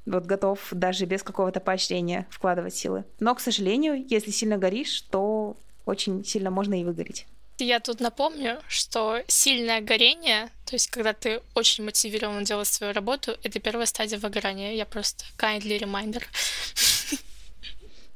вот 0.06 0.24
готов 0.24 0.68
даже 0.70 1.04
без 1.04 1.24
какого-то 1.24 1.58
поощрения 1.58 2.26
вкладывать 2.30 2.76
силы. 2.76 3.04
Но, 3.18 3.34
к 3.34 3.40
сожалению, 3.40 4.06
если 4.08 4.30
сильно 4.30 4.56
горишь, 4.56 5.02
то 5.10 5.56
очень 5.84 6.24
сильно 6.24 6.50
можно 6.50 6.80
и 6.80 6.84
выгореть. 6.84 7.26
Я 7.62 7.78
тут 7.78 8.00
напомню, 8.00 8.58
что 8.66 9.22
сильное 9.28 9.80
горение, 9.80 10.48
то 10.66 10.74
есть 10.74 10.90
когда 10.90 11.12
ты 11.12 11.40
очень 11.54 11.84
мотивирован 11.84 12.42
делать 12.42 12.66
свою 12.66 12.92
работу, 12.92 13.36
это 13.44 13.60
первая 13.60 13.86
стадия 13.86 14.18
выгорания. 14.18 14.72
Я 14.72 14.84
просто 14.84 15.24
kindly 15.38 15.78
reminder. 15.78 16.22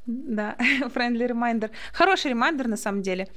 Да, 0.07 0.57
friendly 0.95 1.29
reminder. 1.29 1.71
Хороший 1.93 2.31
ремайдер 2.31 2.67
на 2.67 2.77
самом 2.77 3.03
деле. 3.03 3.29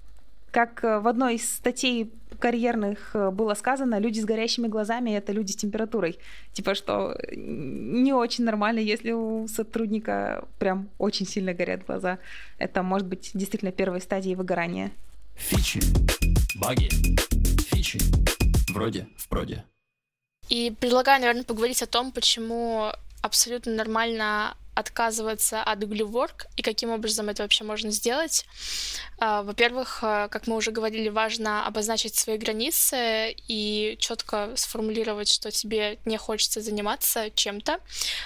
Как 0.52 0.84
э, 0.84 1.00
в 1.00 1.08
одной 1.08 1.36
из 1.36 1.58
статей 1.58 2.12
карьерных 2.40 3.12
э, 3.16 3.30
было 3.30 3.54
сказано, 3.54 4.00
люди 4.00 4.20
с 4.20 4.26
горящими 4.26 4.68
глазами— 4.68 5.12
это 5.18 5.32
люди 5.32 5.52
с 5.52 5.56
температурой. 5.56 6.18
Типа, 6.54 6.74
что 6.74 7.16
не 7.36 8.14
очень 8.14 8.46
нормально, 8.46 8.80
если 8.80 9.12
у 9.12 9.48
сотрудника 9.48 10.48
прям 10.58 10.90
очень 10.98 11.28
сильно 11.28 11.54
горят 11.54 11.86
глаза. 11.86 12.18
Это 12.58 12.82
может 12.82 13.08
быть 13.08 13.30
действительно 13.36 13.72
первой 13.72 14.02
стадией 14.02 14.36
выгорания. 14.36 14.92
Фичи, 15.40 15.80
баги, 16.56 16.90
фичи, 17.72 18.00
вроде 18.70 19.08
в 19.18 19.28
проде. 19.28 19.64
И 20.50 20.72
предлагаю, 20.80 21.22
наверное, 21.22 21.44
поговорить 21.44 21.82
о 21.82 21.88
том, 21.88 22.12
почему 22.12 22.92
абсолютно 23.22 23.74
нормально 23.74 24.56
отказываться 24.80 25.62
от 25.62 25.80
глюворк 25.80 26.48
и 26.56 26.62
каким 26.62 26.92
образом 26.92 27.30
это 27.30 27.44
вообще 27.44 27.64
можно 27.64 27.92
сделать. 27.92 28.46
А, 29.18 29.44
во-первых, 29.44 30.00
а, 30.02 30.28
как 30.30 30.48
мы 30.48 30.56
уже 30.56 30.72
говорили, 30.72 31.10
важно 31.10 31.66
обозначить 31.66 32.16
свои 32.16 32.38
границы 32.38 33.36
и 33.48 33.98
четко 34.00 34.52
сформулировать, 34.56 35.32
что 35.32 35.52
тебе 35.52 36.00
не 36.06 36.18
хочется 36.18 36.62
заниматься 36.62 37.30
чем-то. 37.32 37.80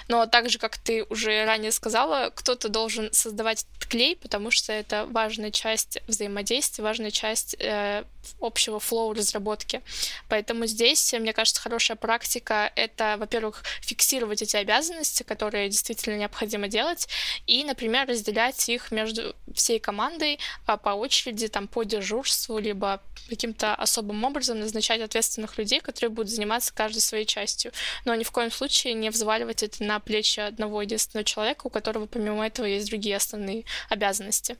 Но 0.08 0.26
также, 0.26 0.58
как 0.58 0.78
ты 0.78 1.04
уже 1.04 1.44
ранее 1.44 1.72
сказала, 1.72 2.30
кто-то 2.34 2.68
должен 2.68 3.12
создавать 3.12 3.66
клей, 3.88 4.16
потому 4.16 4.50
что 4.50 4.72
это 4.72 5.06
важная 5.10 5.50
часть 5.50 5.98
взаимодействия, 6.06 6.84
важная 6.84 7.10
часть 7.10 7.56
э, 7.58 8.04
общего 8.40 8.80
флоу 8.80 9.12
разработки. 9.12 9.82
Поэтому 10.28 10.66
здесь, 10.66 11.12
мне 11.12 11.32
кажется, 11.32 11.60
хорошая 11.60 11.96
практика— 11.96 12.72
это, 12.76 13.16
во-первых, 13.18 13.62
фиксировать 13.80 14.42
эти 14.42 14.56
обязанности, 14.56 15.22
которые 15.22 15.68
действительно 15.68 16.16
необходимо 16.16 16.68
делать, 16.68 17.08
и, 17.46 17.64
например, 17.64 18.08
разделять 18.08 18.68
их 18.68 18.90
между 18.90 19.34
всей 19.54 19.78
командой 19.78 20.38
а, 20.66 20.76
по 20.76 20.90
очереди, 20.90 21.48
там, 21.48 21.68
по 21.68 21.84
дежурству, 21.84 22.58
либо 22.58 23.02
каким-то 23.28 23.74
особым 23.74 24.22
образом 24.24 24.60
назначать 24.60 25.00
ответственных 25.00 25.56
людей, 25.58 25.80
которые 25.80 26.10
будут 26.10 26.30
заниматься 26.30 26.72
каждой 26.74 27.00
своей 27.00 27.24
частью. 27.24 27.72
Но 28.04 28.14
ни 28.14 28.24
в 28.24 28.30
коем 28.30 28.50
случае 28.50 28.94
не 28.94 29.10
взваливать 29.10 29.62
это 29.62 29.82
на 29.82 30.00
плечи 30.00 30.40
одного 30.40 30.82
единственного 30.82 31.24
человека, 31.24 31.66
у 31.66 31.70
которого 31.70 32.06
помимо 32.06 32.46
этого 32.46 32.66
есть 32.66 32.88
другие 32.88 33.16
основные 33.16 33.64
обязанности. 33.88 34.56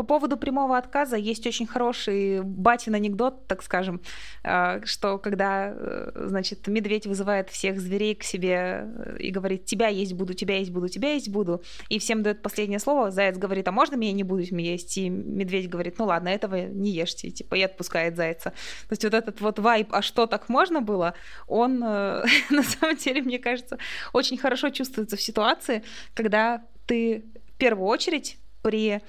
По 0.00 0.04
поводу 0.04 0.38
прямого 0.38 0.78
отказа 0.78 1.16
есть 1.16 1.46
очень 1.46 1.66
хороший 1.66 2.42
батин 2.42 2.94
анекдот, 2.94 3.46
так 3.46 3.62
скажем, 3.62 4.00
э, 4.42 4.80
что 4.86 5.18
когда, 5.18 5.74
э, 5.76 6.12
значит, 6.14 6.66
медведь 6.68 7.06
вызывает 7.06 7.50
всех 7.50 7.78
зверей 7.78 8.14
к 8.14 8.22
себе 8.22 8.86
э, 8.86 9.16
и 9.18 9.30
говорит, 9.30 9.66
тебя 9.66 9.88
есть 9.88 10.14
буду, 10.14 10.32
тебя 10.32 10.56
есть 10.56 10.70
буду, 10.70 10.88
тебя 10.88 11.12
есть 11.12 11.28
буду, 11.28 11.62
и 11.90 11.98
всем 11.98 12.22
дает 12.22 12.40
последнее 12.40 12.78
слово, 12.78 13.10
заяц 13.10 13.36
говорит, 13.36 13.68
а 13.68 13.72
можно 13.72 13.96
меня 13.96 14.12
не 14.12 14.24
будете 14.24 14.56
есть? 14.56 14.96
И 14.96 15.10
медведь 15.10 15.68
говорит, 15.68 15.98
ну 15.98 16.06
ладно, 16.06 16.30
этого 16.30 16.56
не 16.66 16.92
ешьте, 16.92 17.30
типа, 17.30 17.56
и 17.56 17.60
отпускает 17.60 18.16
зайца. 18.16 18.54
То 18.88 18.92
есть 18.92 19.04
вот 19.04 19.12
этот 19.12 19.42
вот 19.42 19.58
вайп, 19.58 19.88
а 19.92 20.00
что 20.00 20.26
так 20.26 20.48
можно 20.48 20.80
было, 20.80 21.12
он 21.46 21.78
на 21.80 22.62
самом 22.62 22.96
деле, 22.96 23.20
мне 23.20 23.38
кажется, 23.38 23.76
очень 24.14 24.38
хорошо 24.38 24.70
чувствуется 24.70 25.18
в 25.18 25.20
ситуации, 25.20 25.82
когда 26.14 26.62
ты 26.86 27.22
в 27.54 27.58
первую 27.58 27.86
очередь 27.86 28.38
при 28.62 29.00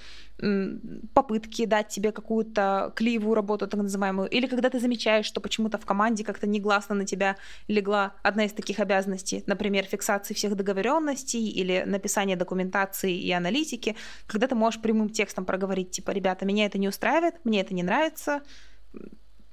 попытки 1.13 1.65
дать 1.65 1.89
тебе 1.89 2.11
какую-то 2.11 2.93
клеевую 2.95 3.35
работу, 3.35 3.67
так 3.67 3.79
называемую, 3.79 4.29
или 4.29 4.47
когда 4.47 4.69
ты 4.69 4.79
замечаешь, 4.79 5.25
что 5.25 5.41
почему-то 5.41 5.77
в 5.77 5.85
команде 5.85 6.23
как-то 6.23 6.47
негласно 6.47 6.95
на 6.95 7.05
тебя 7.05 7.37
легла 7.67 8.13
одна 8.23 8.45
из 8.45 8.53
таких 8.53 8.79
обязанностей, 8.79 9.43
например, 9.45 9.85
фиксации 9.85 10.33
всех 10.33 10.55
договоренностей 10.55 11.47
или 11.47 11.83
написание 11.85 12.35
документации 12.35 13.15
и 13.17 13.31
аналитики, 13.31 13.95
когда 14.27 14.47
ты 14.47 14.55
можешь 14.55 14.81
прямым 14.81 15.09
текстом 15.09 15.45
проговорить, 15.45 15.91
типа, 15.91 16.11
ребята, 16.11 16.45
меня 16.45 16.65
это 16.65 16.77
не 16.77 16.87
устраивает, 16.87 17.35
мне 17.43 17.61
это 17.61 17.73
не 17.73 17.83
нравится, 17.83 18.41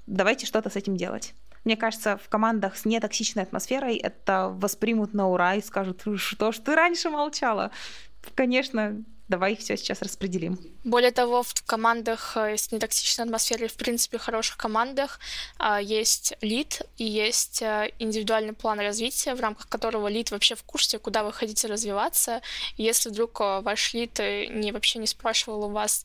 давайте 0.07 0.47
что-то 0.47 0.71
с 0.71 0.77
этим 0.77 0.97
делать. 0.97 1.35
Мне 1.65 1.77
кажется, 1.77 2.17
в 2.17 2.29
командах 2.29 2.77
с 2.77 2.85
нетоксичной 2.87 3.43
атмосферой 3.43 3.97
это 3.97 4.49
воспримут 4.49 5.13
на 5.13 5.29
ура 5.29 5.55
и 5.57 5.61
скажут, 5.61 6.03
что 6.17 6.53
ж 6.53 6.59
ты 6.59 6.75
раньше 6.75 7.11
молчала. 7.11 7.73
Конечно, 8.35 9.05
давай 9.29 9.57
все 9.57 9.77
сейчас 9.77 10.03
распределим. 10.03 10.59
Более 10.85 11.11
того, 11.11 11.43
в 11.43 11.55
командах 11.67 12.37
э, 12.37 12.57
с 12.57 12.73
нетоксичной 12.73 13.27
атмосферой, 13.27 13.69
в 13.69 13.75
принципе, 13.75 14.19
хороших 14.19 14.57
командах 14.57 15.21
а, 15.59 15.81
есть 15.81 16.35
лид 16.41 16.83
и 16.97 17.05
есть 17.05 17.63
э, 17.63 17.93
индивидуальный 17.99 18.55
план 18.55 18.81
развития, 18.81 19.35
в 19.35 19.41
рамках 19.41 19.69
которого 19.69 20.09
лид 20.09 20.31
вообще 20.31 20.55
в 20.55 20.63
курсе, 20.63 20.99
куда 20.99 21.23
вы 21.23 21.33
хотите 21.33 21.69
развиваться. 21.69 22.41
Если 22.77 23.11
вдруг 23.11 23.41
э, 23.41 23.61
ваш 23.61 23.95
лид 23.95 24.19
не, 24.19 24.73
вообще 24.73 24.99
не 24.99 25.07
спрашивал 25.07 25.65
у 25.65 25.69
вас, 25.69 26.05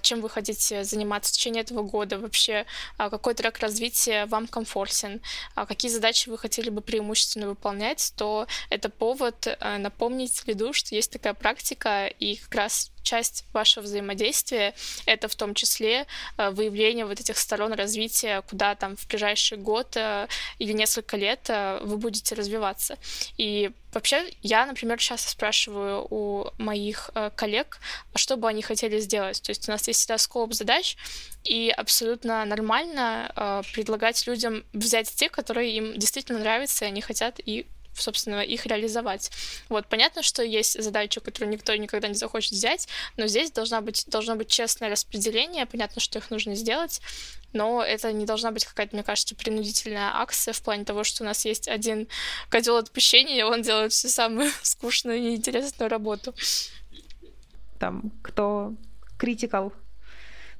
чем 0.00 0.20
вы 0.20 0.30
хотите 0.30 0.84
заниматься 0.84 1.32
в 1.32 1.36
течение 1.36 1.62
этого 1.62 1.82
года, 1.82 2.18
вообще 2.18 2.66
а, 2.96 3.10
какой 3.10 3.34
трек 3.34 3.58
развития 3.58 4.26
вам 4.26 4.46
комфортен, 4.46 5.20
какие 5.54 5.90
задачи 5.90 6.28
вы 6.28 6.38
хотели 6.38 6.70
бы 6.70 6.80
преимущественно 6.80 7.48
выполнять, 7.48 8.12
то 8.16 8.46
это 8.70 8.88
повод 8.88 9.58
напомнить 9.60 10.42
лиду, 10.46 10.72
что 10.72 10.94
есть 10.94 11.12
такая 11.12 11.34
практика, 11.34 12.06
и 12.06 12.36
как 12.36 12.54
раз 12.54 12.90
часть 13.04 13.44
вашего 13.52 13.84
взаимодействия— 13.84 14.74
это 15.06 15.28
в 15.28 15.36
том 15.36 15.54
числе 15.54 16.06
э, 16.36 16.50
выявление 16.50 17.04
вот 17.06 17.20
этих 17.20 17.38
сторон 17.38 17.72
развития, 17.72 18.42
куда 18.42 18.74
там 18.74 18.96
в 18.96 19.06
ближайший 19.06 19.58
год 19.58 19.96
э, 19.96 20.26
или 20.58 20.72
несколько 20.72 21.16
лет 21.16 21.48
э, 21.48 21.78
вы 21.82 21.98
будете 21.98 22.34
развиваться. 22.34 22.98
И 23.36 23.70
Вообще, 23.94 24.34
я, 24.42 24.66
например, 24.66 24.98
часто 24.98 25.30
спрашиваю 25.30 26.06
у 26.10 26.50
моих 26.58 27.10
э, 27.14 27.30
коллег, 27.34 27.78
что 28.16 28.36
бы 28.36 28.48
они 28.48 28.60
хотели 28.60 28.98
сделать. 28.98 29.40
То 29.40 29.50
есть 29.50 29.68
у 29.68 29.72
нас 29.72 29.86
есть 29.86 30.00
всегда 30.00 30.18
скоп 30.18 30.52
задач, 30.52 30.96
и 31.44 31.70
абсолютно 31.70 32.44
нормально 32.44 33.32
э, 33.34 33.62
предлагать 33.72 34.26
людям 34.26 34.64
взять 34.72 35.14
те, 35.14 35.28
которые 35.28 35.76
им 35.76 35.96
действительно 35.96 36.40
нравятся, 36.40 36.84
и 36.84 36.88
они 36.88 37.00
хотят 37.00 37.38
и 37.38 37.66
собственно, 37.96 38.40
их 38.40 38.66
реализовать. 38.66 39.30
Вот, 39.68 39.86
понятно, 39.86 40.22
что 40.22 40.42
есть 40.42 40.82
задачи, 40.82 41.20
которые 41.20 41.52
никто 41.52 41.72
никогда 41.76 42.08
не 42.08 42.14
захочет 42.14 42.50
взять, 42.50 42.88
но 43.16 43.28
здесь 43.28 43.52
должна 43.52 43.80
быть, 43.80 44.06
должно 44.08 44.34
быть 44.34 44.48
честное 44.48 44.90
распределение, 44.90 45.64
понятно, 45.64 46.00
что 46.00 46.18
их 46.18 46.28
нужно 46.30 46.56
сделать, 46.56 47.00
но 47.54 47.82
это 47.82 48.12
не 48.12 48.26
должна 48.26 48.50
быть 48.50 48.64
какая-то, 48.64 48.94
мне 48.94 49.02
кажется, 49.02 49.34
принудительная 49.34 50.10
акция 50.14 50.52
в 50.52 50.62
плане 50.62 50.84
того, 50.84 51.04
что 51.04 51.22
у 51.22 51.26
нас 51.26 51.44
есть 51.44 51.68
один 51.68 52.08
козел 52.50 52.76
отпущения, 52.76 53.38
и 53.38 53.42
он 53.42 53.62
делает 53.62 53.92
всю 53.92 54.08
самую 54.08 54.50
скучную 54.62 55.18
и 55.18 55.20
неинтересную 55.20 55.88
работу. 55.88 56.34
Там, 57.78 58.12
кто 58.22 58.74
критикал, 59.18 59.72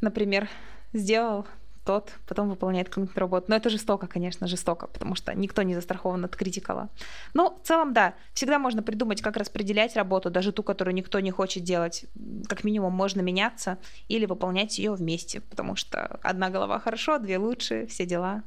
например, 0.00 0.48
сделал, 0.92 1.46
тот 1.84 2.12
потом 2.26 2.48
выполняет 2.48 2.88
какую-нибудь 2.88 3.16
работу. 3.16 3.46
Но 3.48 3.56
это 3.56 3.70
жестоко, 3.70 4.06
конечно, 4.06 4.46
жестоко, 4.46 4.86
потому 4.86 5.14
что 5.14 5.34
никто 5.34 5.62
не 5.62 5.74
застрахован 5.74 6.24
от 6.24 6.36
критикала. 6.36 6.88
Но 7.34 7.58
в 7.62 7.66
целом, 7.66 7.92
да, 7.92 8.14
всегда 8.32 8.58
можно 8.58 8.82
придумать, 8.82 9.22
как 9.22 9.36
распределять 9.36 9.96
работу, 9.96 10.30
даже 10.30 10.52
ту, 10.52 10.62
которую 10.62 10.94
никто 10.94 11.20
не 11.20 11.30
хочет 11.30 11.62
делать. 11.62 12.06
Как 12.48 12.64
минимум 12.64 12.92
можно 12.92 13.20
меняться 13.20 13.78
или 14.08 14.26
выполнять 14.26 14.78
ее 14.78 14.92
вместе, 14.92 15.40
потому 15.40 15.76
что 15.76 16.18
одна 16.22 16.50
голова 16.50 16.78
хорошо, 16.78 17.18
две 17.18 17.38
лучше, 17.38 17.86
все 17.86 18.06
дела. 18.06 18.42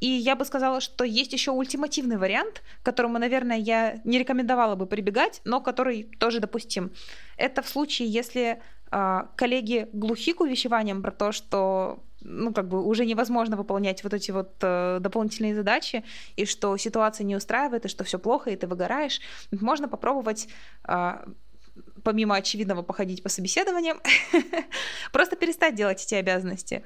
И 0.00 0.06
я 0.06 0.36
бы 0.36 0.44
сказала, 0.44 0.80
что 0.80 1.04
есть 1.04 1.32
еще 1.32 1.50
ультимативный 1.50 2.16
вариант, 2.16 2.62
к 2.82 2.84
которому, 2.84 3.18
наверное, 3.18 3.58
я 3.58 4.00
не 4.04 4.18
рекомендовала 4.18 4.76
бы 4.76 4.86
прибегать, 4.86 5.40
но 5.44 5.60
который 5.60 6.04
тоже 6.18 6.38
допустим. 6.38 6.92
Это 7.36 7.62
в 7.62 7.68
случае, 7.68 8.08
если 8.08 8.62
э, 8.92 9.22
коллеги 9.36 9.88
глухи 9.92 10.32
к 10.34 10.40
увещеваниям 10.40 11.02
про 11.02 11.10
то, 11.10 11.32
что 11.32 11.98
ну, 12.28 12.52
как 12.52 12.68
бы 12.68 12.84
уже 12.84 13.06
невозможно 13.06 13.56
выполнять 13.56 14.04
вот 14.04 14.14
эти 14.14 14.30
вот 14.30 14.54
э, 14.60 14.98
дополнительные 15.00 15.54
задачи, 15.54 16.04
и 16.36 16.44
что 16.44 16.76
ситуация 16.76 17.24
не 17.24 17.36
устраивает, 17.36 17.84
и 17.84 17.88
что 17.88 18.04
все 18.04 18.18
плохо, 18.18 18.50
и 18.50 18.56
ты 18.56 18.66
выгораешь, 18.66 19.20
можно 19.50 19.88
попробовать 19.88 20.48
э, 20.86 21.12
помимо 22.04 22.36
очевидного 22.36 22.82
походить 22.82 23.22
по 23.22 23.28
собеседованиям, 23.28 24.00
просто 25.12 25.36
перестать 25.36 25.74
делать 25.74 26.04
эти 26.04 26.14
обязанности, 26.14 26.84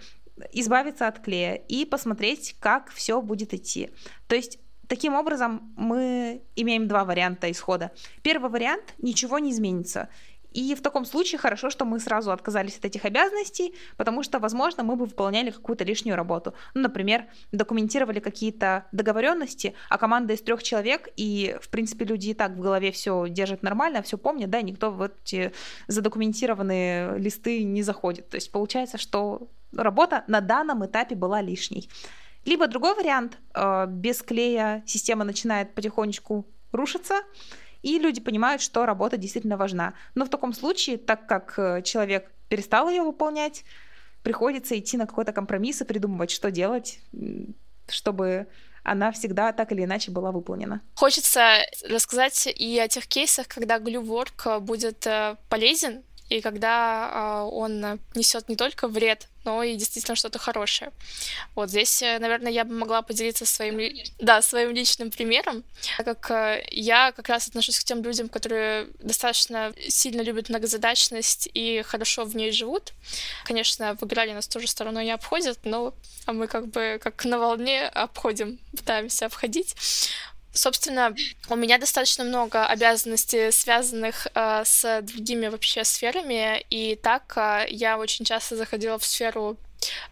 избавиться 0.52 1.08
от 1.08 1.18
клея 1.20 1.54
и 1.54 1.84
посмотреть, 1.84 2.56
как 2.60 2.90
все 2.90 3.20
будет 3.20 3.54
идти. 3.54 3.90
То 4.26 4.36
есть 4.36 4.58
Таким 4.88 5.14
образом, 5.14 5.72
мы 5.74 6.42
имеем 6.54 6.86
два 6.86 7.06
варианта 7.06 7.50
исхода. 7.50 7.92
Первый 8.20 8.50
вариант– 8.50 8.92
ничего 8.98 9.38
не 9.38 9.50
изменится. 9.50 10.10
И 10.54 10.74
в 10.74 10.82
таком 10.82 11.04
случае 11.04 11.38
хорошо, 11.38 11.70
что 11.70 11.84
мы 11.84 12.00
сразу 12.00 12.30
отказались 12.30 12.78
от 12.78 12.84
этих 12.84 13.04
обязанностей, 13.04 13.74
потому 13.96 14.22
что, 14.22 14.38
возможно, 14.38 14.82
мы 14.82 14.96
бы 14.96 15.06
выполняли 15.06 15.50
какую-то 15.50 15.84
лишнюю 15.84 16.16
работу. 16.16 16.54
Ну, 16.74 16.82
например, 16.82 17.26
документировали 17.52 18.20
какие-то 18.20 18.86
договоренности, 18.92 19.74
а 19.88 19.98
команда 19.98 20.34
из 20.34 20.42
трех 20.42 20.62
человек, 20.62 21.08
и, 21.16 21.56
в 21.60 21.68
принципе, 21.68 22.04
люди 22.04 22.30
и 22.30 22.34
так 22.34 22.52
в 22.52 22.60
голове 22.60 22.92
все 22.92 23.26
держат 23.28 23.62
нормально, 23.62 24.02
все 24.02 24.18
помнят, 24.18 24.50
да, 24.50 24.62
никто 24.62 24.90
в 24.90 25.02
эти 25.02 25.52
задокументированные 25.88 27.18
листы 27.18 27.64
не 27.64 27.82
заходит. 27.82 28.28
То 28.28 28.36
есть 28.36 28.52
получается, 28.52 28.98
что 28.98 29.48
работа 29.76 30.24
на 30.26 30.40
данном 30.40 30.84
этапе 30.84 31.14
была 31.14 31.40
лишней. 31.40 31.88
Либо 32.44 32.66
другой 32.66 32.94
вариант, 32.94 33.38
э, 33.54 33.86
без 33.88 34.22
клея 34.22 34.82
система 34.86 35.24
начинает 35.24 35.74
потихонечку 35.74 36.44
рушиться, 36.72 37.20
и 37.82 37.98
люди 37.98 38.20
понимают, 38.20 38.62
что 38.62 38.86
работа 38.86 39.16
действительно 39.16 39.56
важна. 39.56 39.94
Но 40.14 40.24
в 40.24 40.28
таком 40.28 40.52
случае, 40.52 40.98
так 40.98 41.26
как 41.26 41.54
э, 41.58 41.82
человек 41.82 42.30
перестал 42.48 42.88
ее 42.88 43.02
выполнять, 43.02 43.64
приходится 44.22 44.78
идти 44.78 44.96
на 44.96 45.06
какой-то 45.06 45.32
компромисс 45.32 45.80
и 45.80 45.84
придумывать, 45.84 46.30
что 46.30 46.50
делать, 46.50 47.00
чтобы 47.88 48.46
она 48.84 49.12
всегда 49.12 49.52
так 49.52 49.72
или 49.72 49.84
иначе 49.84 50.10
была 50.10 50.32
выполнена. 50.32 50.80
Хочется 50.94 51.58
рассказать 51.88 52.46
и 52.46 52.78
о 52.78 52.88
тех 52.88 53.06
кейсах, 53.06 53.48
когда 53.48 53.78
глюворк 53.78 54.60
будет 54.60 55.06
э, 55.06 55.36
полезен 55.48 56.02
и 56.32 56.40
когда 56.40 57.10
а, 57.12 57.44
он 57.44 58.00
несет 58.14 58.48
не 58.48 58.56
только 58.56 58.88
вред, 58.88 59.28
но 59.44 59.62
и 59.62 59.76
действительно 59.76 60.16
что-то 60.16 60.38
хорошее. 60.38 60.92
Вот 61.54 61.68
здесь, 61.68 62.02
э, 62.02 62.18
наверное, 62.18 62.52
я 62.52 62.64
бы 62.64 62.74
могла 62.74 63.02
поделиться 63.02 63.44
своим, 63.44 63.80
да, 64.18 64.40
своим 64.40 64.70
личным 64.70 65.10
примером, 65.10 65.64
так 65.96 66.06
как 66.06 66.30
э, 66.30 66.64
я 66.70 67.12
как 67.12 67.28
раз 67.28 67.48
отношусь 67.48 67.78
к 67.80 67.84
тем 67.84 68.02
людям, 68.02 68.28
которые 68.28 68.86
достаточно 69.00 69.72
сильно 69.88 70.22
любят 70.22 70.48
многозадачность 70.48 71.48
и 71.52 71.82
хорошо 71.82 72.24
в 72.24 72.36
ней 72.36 72.52
живут. 72.52 72.92
Конечно, 73.44 73.96
в 74.00 74.04
играли 74.04 74.32
нас 74.32 74.48
тоже 74.48 74.68
стороной 74.68 75.04
не 75.04 75.12
обходят, 75.12 75.58
но 75.64 75.94
а 76.24 76.32
мы 76.32 76.46
как 76.46 76.68
бы 76.68 76.98
как 77.02 77.24
на 77.24 77.38
волне 77.38 77.88
обходим, 77.88 78.58
пытаемся 78.70 79.26
обходить. 79.26 79.74
Собственно, 80.52 81.14
у 81.48 81.56
меня 81.56 81.78
достаточно 81.78 82.24
много 82.24 82.66
обязанностей, 82.66 83.50
связанных 83.50 84.26
э, 84.34 84.62
с 84.64 85.00
другими 85.02 85.48
вообще 85.48 85.82
сферами, 85.82 86.60
и 86.68 86.94
так 86.94 87.32
э, 87.36 87.66
я 87.70 87.96
очень 87.96 88.26
часто 88.26 88.56
заходила 88.56 88.98
в 88.98 89.04
сферу 89.04 89.56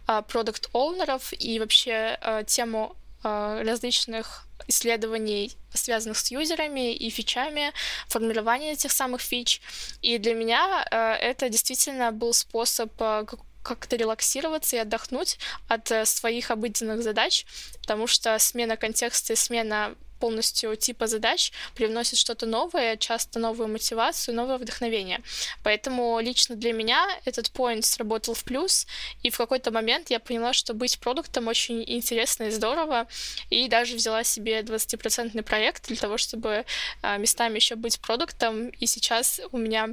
э, 0.07 0.23
продукт-оунеров 0.27 1.31
и 1.37 1.59
вообще 1.59 2.17
э, 2.19 2.43
тему 2.47 2.95
э, 3.23 3.63
различных 3.63 4.47
исследований, 4.67 5.51
связанных 5.73 6.17
с 6.17 6.31
юзерами 6.31 6.93
и 6.93 7.09
фичами, 7.11 7.71
формирования 8.07 8.71
этих 8.71 8.91
самых 8.91 9.21
фич. 9.21 9.61
И 10.01 10.17
для 10.17 10.33
меня 10.33 10.85
э, 10.89 11.13
это 11.13 11.49
действительно 11.49 12.11
был 12.11 12.33
способ 12.33 12.91
э, 12.99 13.25
как-то 13.63 13.95
релаксироваться 13.95 14.75
и 14.75 14.79
отдохнуть 14.79 15.37
от 15.67 15.91
э, 15.91 16.05
своих 16.05 16.49
обыденных 16.49 17.03
задач, 17.03 17.45
потому 17.79 18.07
что 18.07 18.39
смена 18.39 18.75
контекста 18.75 19.33
и 19.33 19.35
смена 19.35 19.95
полностью 20.21 20.75
типа 20.75 21.07
задач 21.07 21.51
привносит 21.75 22.19
что-то 22.19 22.45
новое, 22.45 22.95
часто 22.95 23.39
новую 23.39 23.67
мотивацию, 23.67 24.35
новое 24.35 24.57
вдохновение. 24.57 25.19
Поэтому 25.63 26.19
лично 26.21 26.55
для 26.55 26.73
меня 26.73 27.05
этот 27.25 27.47
point 27.47 27.81
сработал 27.81 28.33
в 28.33 28.43
плюс, 28.43 28.87
и 29.23 29.29
в 29.29 29.37
какой-то 29.37 29.71
момент 29.71 30.11
я 30.11 30.19
поняла, 30.19 30.53
что 30.53 30.73
быть 30.73 30.99
продуктом 30.99 31.47
очень 31.47 31.83
интересно 31.85 32.43
и 32.45 32.51
здорово, 32.51 33.07
и 33.49 33.67
даже 33.67 33.95
взяла 33.95 34.23
себе 34.23 34.61
20% 34.61 35.41
проект 35.43 35.87
для 35.87 35.97
того, 35.97 36.17
чтобы 36.17 36.65
а, 37.01 37.17
местами 37.17 37.55
еще 37.55 37.75
быть 37.75 37.99
продуктом, 37.99 38.69
и 38.69 38.85
сейчас 38.85 39.41
у 39.51 39.57
меня 39.57 39.89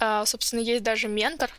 Uh, 0.00 0.24
собственно, 0.24 0.60
есть 0.60 0.82
даже 0.82 1.08
ментор, 1.08 1.50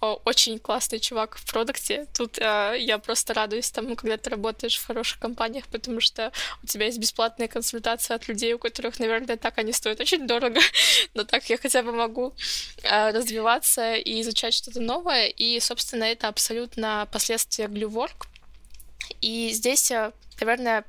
очень 0.00 0.58
классный 0.58 1.00
чувак 1.00 1.36
в 1.36 1.50
продукте. 1.50 2.06
Тут 2.14 2.38
uh, 2.38 2.78
я 2.78 2.98
просто 2.98 3.34
радуюсь 3.34 3.70
тому, 3.70 3.96
когда 3.96 4.16
ты 4.16 4.30
работаешь 4.30 4.76
в 4.76 4.86
хороших 4.86 5.18
компаниях, 5.18 5.66
потому 5.68 6.00
что 6.00 6.32
у 6.62 6.66
тебя 6.66 6.86
есть 6.86 6.98
бесплатные 6.98 7.48
консультации 7.48 8.14
от 8.14 8.28
людей, 8.28 8.52
у 8.54 8.58
которых, 8.58 8.98
наверное, 8.98 9.36
так 9.36 9.58
они 9.58 9.72
стоят 9.72 10.00
очень 10.00 10.26
дорого, 10.26 10.60
но 11.14 11.24
так 11.24 11.48
я 11.50 11.56
хотя 11.56 11.82
бы 11.82 11.92
могу 11.92 12.34
развиваться 12.82 13.94
и 13.94 14.20
изучать 14.20 14.54
что-то 14.54 14.80
новое, 14.80 15.26
и, 15.26 15.58
собственно, 15.60 16.04
это 16.04 16.28
абсолютно 16.28 17.08
последствия 17.10 17.66
Gluework, 17.66 18.26
и 19.20 19.50
здесь 19.52 19.92
наверное, 20.40 20.84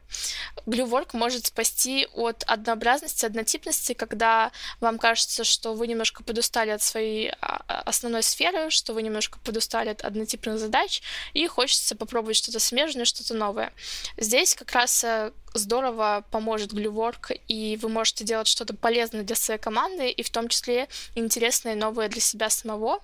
Gluework 0.65 1.09
может 1.13 1.45
спасти 1.45 2.07
от 2.13 2.43
однообразности, 2.45 3.25
однотипности, 3.25 3.93
когда 3.93 4.51
вам 4.81 4.97
кажется, 4.97 5.43
что 5.43 5.73
вы 5.73 5.87
немножко 5.87 6.23
подустали 6.23 6.71
от 6.71 6.81
своей 6.81 7.31
а, 7.39 7.61
а, 7.67 7.81
основной 7.81 8.23
сферы, 8.23 8.69
что 8.69 8.93
вы 8.93 9.01
немножко 9.01 9.39
подустали 9.39 9.89
от 9.89 10.01
однотипных 10.01 10.59
задач, 10.59 11.01
и 11.33 11.47
хочется 11.47 11.95
попробовать 11.95 12.35
что-то 12.37 12.59
смежное, 12.59 13.05
что-то 13.05 13.33
новое. 13.33 13.71
Здесь 14.17 14.55
как 14.55 14.71
раз 14.73 15.03
э, 15.03 15.31
здорово 15.53 16.25
поможет 16.31 16.73
Gluework, 16.73 17.39
и 17.47 17.77
вы 17.81 17.89
можете 17.89 18.25
делать 18.25 18.47
что-то 18.47 18.75
полезное 18.75 19.23
для 19.23 19.35
своей 19.35 19.59
команды, 19.59 20.09
и 20.09 20.23
в 20.23 20.29
том 20.29 20.49
числе 20.49 20.89
интересное 21.15 21.75
новое 21.75 22.09
для 22.09 22.21
себя 22.21 22.49
самого, 22.49 22.99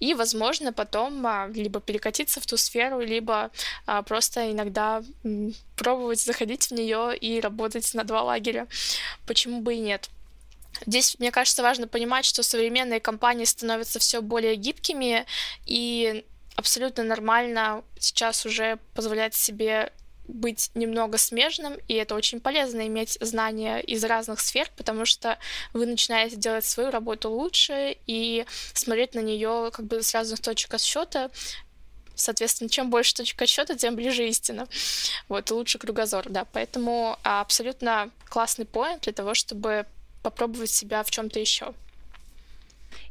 и, 0.00 0.14
возможно, 0.14 0.72
потом 0.72 1.26
а, 1.26 1.48
либо 1.48 1.80
перекатиться 1.80 2.40
в 2.40 2.46
ту 2.46 2.56
сферу, 2.56 3.00
либо 3.00 3.50
просто 4.06 4.50
иногда 4.50 5.02
пробовать 5.82 6.20
заходить 6.20 6.66
в 6.66 6.70
нее 6.70 7.16
и 7.16 7.40
работать 7.40 7.92
на 7.94 8.04
два 8.04 8.22
лагеря. 8.22 8.68
Почему 9.26 9.60
бы 9.62 9.74
и 9.74 9.80
нет? 9.80 10.08
Здесь, 10.86 11.18
мне 11.18 11.32
кажется, 11.32 11.62
важно 11.62 11.88
понимать, 11.88 12.24
что 12.24 12.44
современные 12.44 13.00
компании 13.00 13.44
становятся 13.44 13.98
все 13.98 14.22
более 14.22 14.54
гибкими, 14.54 15.26
и 15.66 16.24
абсолютно 16.54 17.02
нормально 17.02 17.82
сейчас 17.98 18.46
уже 18.46 18.78
позволять 18.94 19.34
себе 19.34 19.92
быть 20.28 20.70
немного 20.74 21.18
смежным, 21.18 21.74
и 21.88 21.94
это 21.94 22.14
очень 22.14 22.40
полезно 22.40 22.86
иметь 22.86 23.18
знания 23.20 23.80
из 23.80 24.04
разных 24.04 24.38
сфер, 24.38 24.70
потому 24.76 25.04
что 25.04 25.36
вы 25.72 25.86
начинаете 25.86 26.36
делать 26.36 26.64
свою 26.64 26.92
работу 26.92 27.28
лучше 27.28 27.96
и 28.06 28.46
смотреть 28.72 29.14
на 29.14 29.20
нее 29.20 29.70
как 29.72 29.86
бы 29.86 30.00
с 30.00 30.14
разных 30.14 30.40
точек 30.40 30.72
отсчета, 30.74 31.30
Соответственно, 32.14 32.70
чем 32.70 32.90
больше 32.90 33.14
точек 33.14 33.40
отсчета, 33.42 33.76
тем 33.76 33.96
ближе 33.96 34.28
истина. 34.28 34.66
Вот, 35.28 35.50
лучше 35.50 35.78
кругозор, 35.78 36.28
да. 36.28 36.44
Поэтому 36.52 37.18
абсолютно 37.22 38.10
классный 38.28 38.64
поинт 38.64 39.02
для 39.02 39.12
того, 39.12 39.34
чтобы 39.34 39.86
попробовать 40.22 40.70
себя 40.70 41.02
в 41.02 41.10
чем-то 41.10 41.40
еще. 41.40 41.72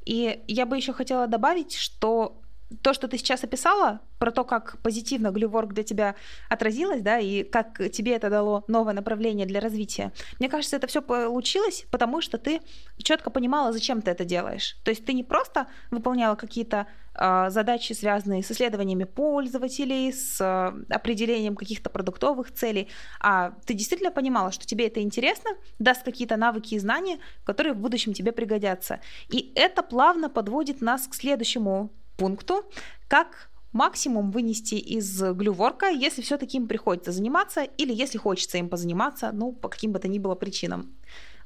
И 0.06 0.40
я 0.48 0.66
бы 0.66 0.78
еще 0.78 0.94
хотела 0.94 1.28
добавить, 1.28 1.76
что 1.76 2.36
то, 2.82 2.94
что 2.94 3.08
ты 3.08 3.18
сейчас 3.18 3.44
описала, 3.44 4.00
про 4.18 4.32
то, 4.32 4.44
как 4.44 4.78
позитивно 4.82 5.32
глюворк 5.32 5.74
для 5.74 5.84
тебя 5.84 6.16
отразилось, 6.50 7.02
да, 7.02 7.20
и 7.20 7.44
как 7.44 7.78
тебе 7.92 8.16
это 8.16 8.30
дало 8.30 8.64
новое 8.68 8.94
направление 8.94 9.46
для 9.46 9.60
развития, 9.60 10.12
мне 10.40 10.48
кажется, 10.48 10.78
это 10.78 10.88
все 10.88 11.02
получилось, 11.02 11.86
потому 11.92 12.22
что 12.22 12.38
ты 12.38 12.62
четко 12.98 13.30
понимала, 13.30 13.74
зачем 13.74 14.02
ты 14.02 14.12
это 14.12 14.24
делаешь. 14.24 14.78
То 14.84 14.92
есть 14.92 15.06
ты 15.06 15.14
не 15.14 15.24
просто 15.24 15.68
выполняла 15.90 16.36
какие-то 16.36 16.88
задачи, 17.14 17.94
связанные 17.94 18.42
с 18.42 18.52
исследованиями 18.52 19.04
пользователей, 19.04 20.14
с 20.14 20.40
э, 20.40 20.94
определением 20.94 21.56
каких-то 21.56 21.90
продуктовых 21.90 22.52
целей, 22.54 22.88
а 23.20 23.54
ты 23.66 23.74
действительно 23.74 24.12
понимала, 24.12 24.52
что 24.52 24.66
тебе 24.66 24.88
это 24.88 25.02
интересно, 25.02 25.52
даст 25.80 26.04
какие-то 26.04 26.38
навыки 26.38 26.76
и 26.76 26.80
знания, 26.80 27.20
которые 27.44 27.74
в 27.74 27.78
будущем 27.78 28.14
тебе 28.14 28.32
пригодятся. 28.32 29.02
И 29.30 29.52
это 29.56 29.84
плавно 29.84 30.30
подводит 30.30 30.82
нас 30.82 31.08
к 31.08 31.14
следующему 31.14 31.92
пункту, 32.18 32.64
как 33.08 33.50
максимум 33.74 34.32
вынести 34.32 34.76
из 34.76 35.22
глюворка, 35.22 35.88
если 35.88 36.22
все-таки 36.22 36.58
им 36.58 36.68
приходится 36.68 37.12
заниматься 37.12 37.64
или 37.64 37.94
если 37.94 38.18
хочется 38.18 38.58
им 38.58 38.70
позаниматься, 38.70 39.32
ну, 39.34 39.54
по 39.54 39.70
каким 39.70 39.92
бы 39.92 40.00
то 40.00 40.08
ни 40.08 40.20
было 40.20 40.36
причинам. 40.36 40.94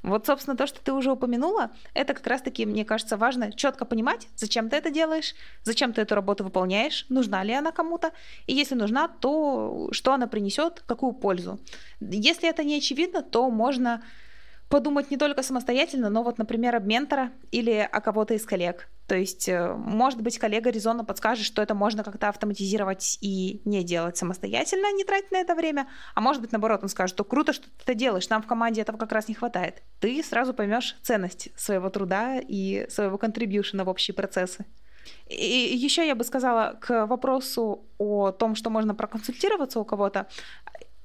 Вот, 0.06 0.24
собственно, 0.24 0.56
то, 0.56 0.68
что 0.68 0.80
ты 0.80 0.92
уже 0.92 1.10
упомянула, 1.10 1.72
это 1.92 2.14
как 2.14 2.24
раз-таки, 2.28 2.64
мне 2.64 2.84
кажется, 2.84 3.16
важно 3.16 3.52
четко 3.52 3.84
понимать, 3.84 4.28
зачем 4.36 4.70
ты 4.70 4.76
это 4.76 4.88
делаешь, 4.90 5.34
зачем 5.64 5.92
ты 5.92 6.00
эту 6.00 6.14
работу 6.14 6.44
выполняешь, 6.44 7.06
нужна 7.08 7.42
ли 7.42 7.52
она 7.52 7.72
кому-то, 7.72 8.12
и 8.46 8.54
если 8.54 8.76
нужна, 8.76 9.08
то 9.08 9.88
что 9.90 10.12
она 10.12 10.28
принесет, 10.28 10.84
какую 10.86 11.12
пользу. 11.12 11.58
Если 12.00 12.48
это 12.48 12.62
не 12.62 12.76
очевидно, 12.76 13.22
то 13.22 13.50
можно 13.50 14.00
подумать 14.68 15.10
не 15.10 15.16
только 15.16 15.42
самостоятельно, 15.42 16.10
но 16.10 16.22
вот, 16.22 16.38
например, 16.38 16.74
об 16.76 16.86
ментора 16.86 17.32
или 17.52 17.88
о 17.90 18.00
кого-то 18.00 18.34
из 18.34 18.44
коллег. 18.44 18.88
То 19.06 19.16
есть, 19.16 19.48
э, 19.48 19.72
может 19.74 20.20
быть, 20.20 20.38
коллега 20.38 20.70
резонно 20.70 21.04
подскажет, 21.04 21.44
что 21.46 21.62
это 21.62 21.74
можно 21.74 22.02
как-то 22.02 22.28
автоматизировать 22.28 23.18
и 23.20 23.62
не 23.64 23.84
делать 23.84 24.16
самостоятельно, 24.16 24.92
не 24.92 25.04
тратить 25.04 25.30
на 25.30 25.38
это 25.38 25.54
время. 25.54 25.88
А 26.14 26.20
может 26.20 26.42
быть, 26.42 26.50
наоборот, 26.50 26.80
он 26.82 26.88
скажет, 26.88 27.14
что 27.14 27.24
круто, 27.24 27.52
что 27.52 27.66
ты 27.66 27.70
это 27.84 27.94
делаешь, 27.94 28.28
нам 28.28 28.42
в 28.42 28.46
команде 28.46 28.80
этого 28.80 28.96
как 28.96 29.12
раз 29.12 29.28
не 29.28 29.34
хватает. 29.34 29.82
Ты 30.00 30.22
сразу 30.24 30.52
поймешь 30.52 30.96
ценность 31.02 31.50
своего 31.56 31.88
труда 31.88 32.40
и 32.40 32.86
своего 32.90 33.18
контрибьюшена 33.18 33.84
в 33.84 33.88
общие 33.88 34.14
процессы. 34.14 34.66
И 35.28 35.76
еще 35.76 36.04
я 36.04 36.16
бы 36.16 36.24
сказала 36.24 36.76
к 36.80 37.06
вопросу 37.06 37.86
о 37.98 38.32
том, 38.32 38.56
что 38.56 38.70
можно 38.70 38.92
проконсультироваться 38.94 39.78
у 39.78 39.84
кого-то. 39.84 40.26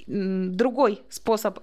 Другой 0.08 1.04
способ 1.10 1.60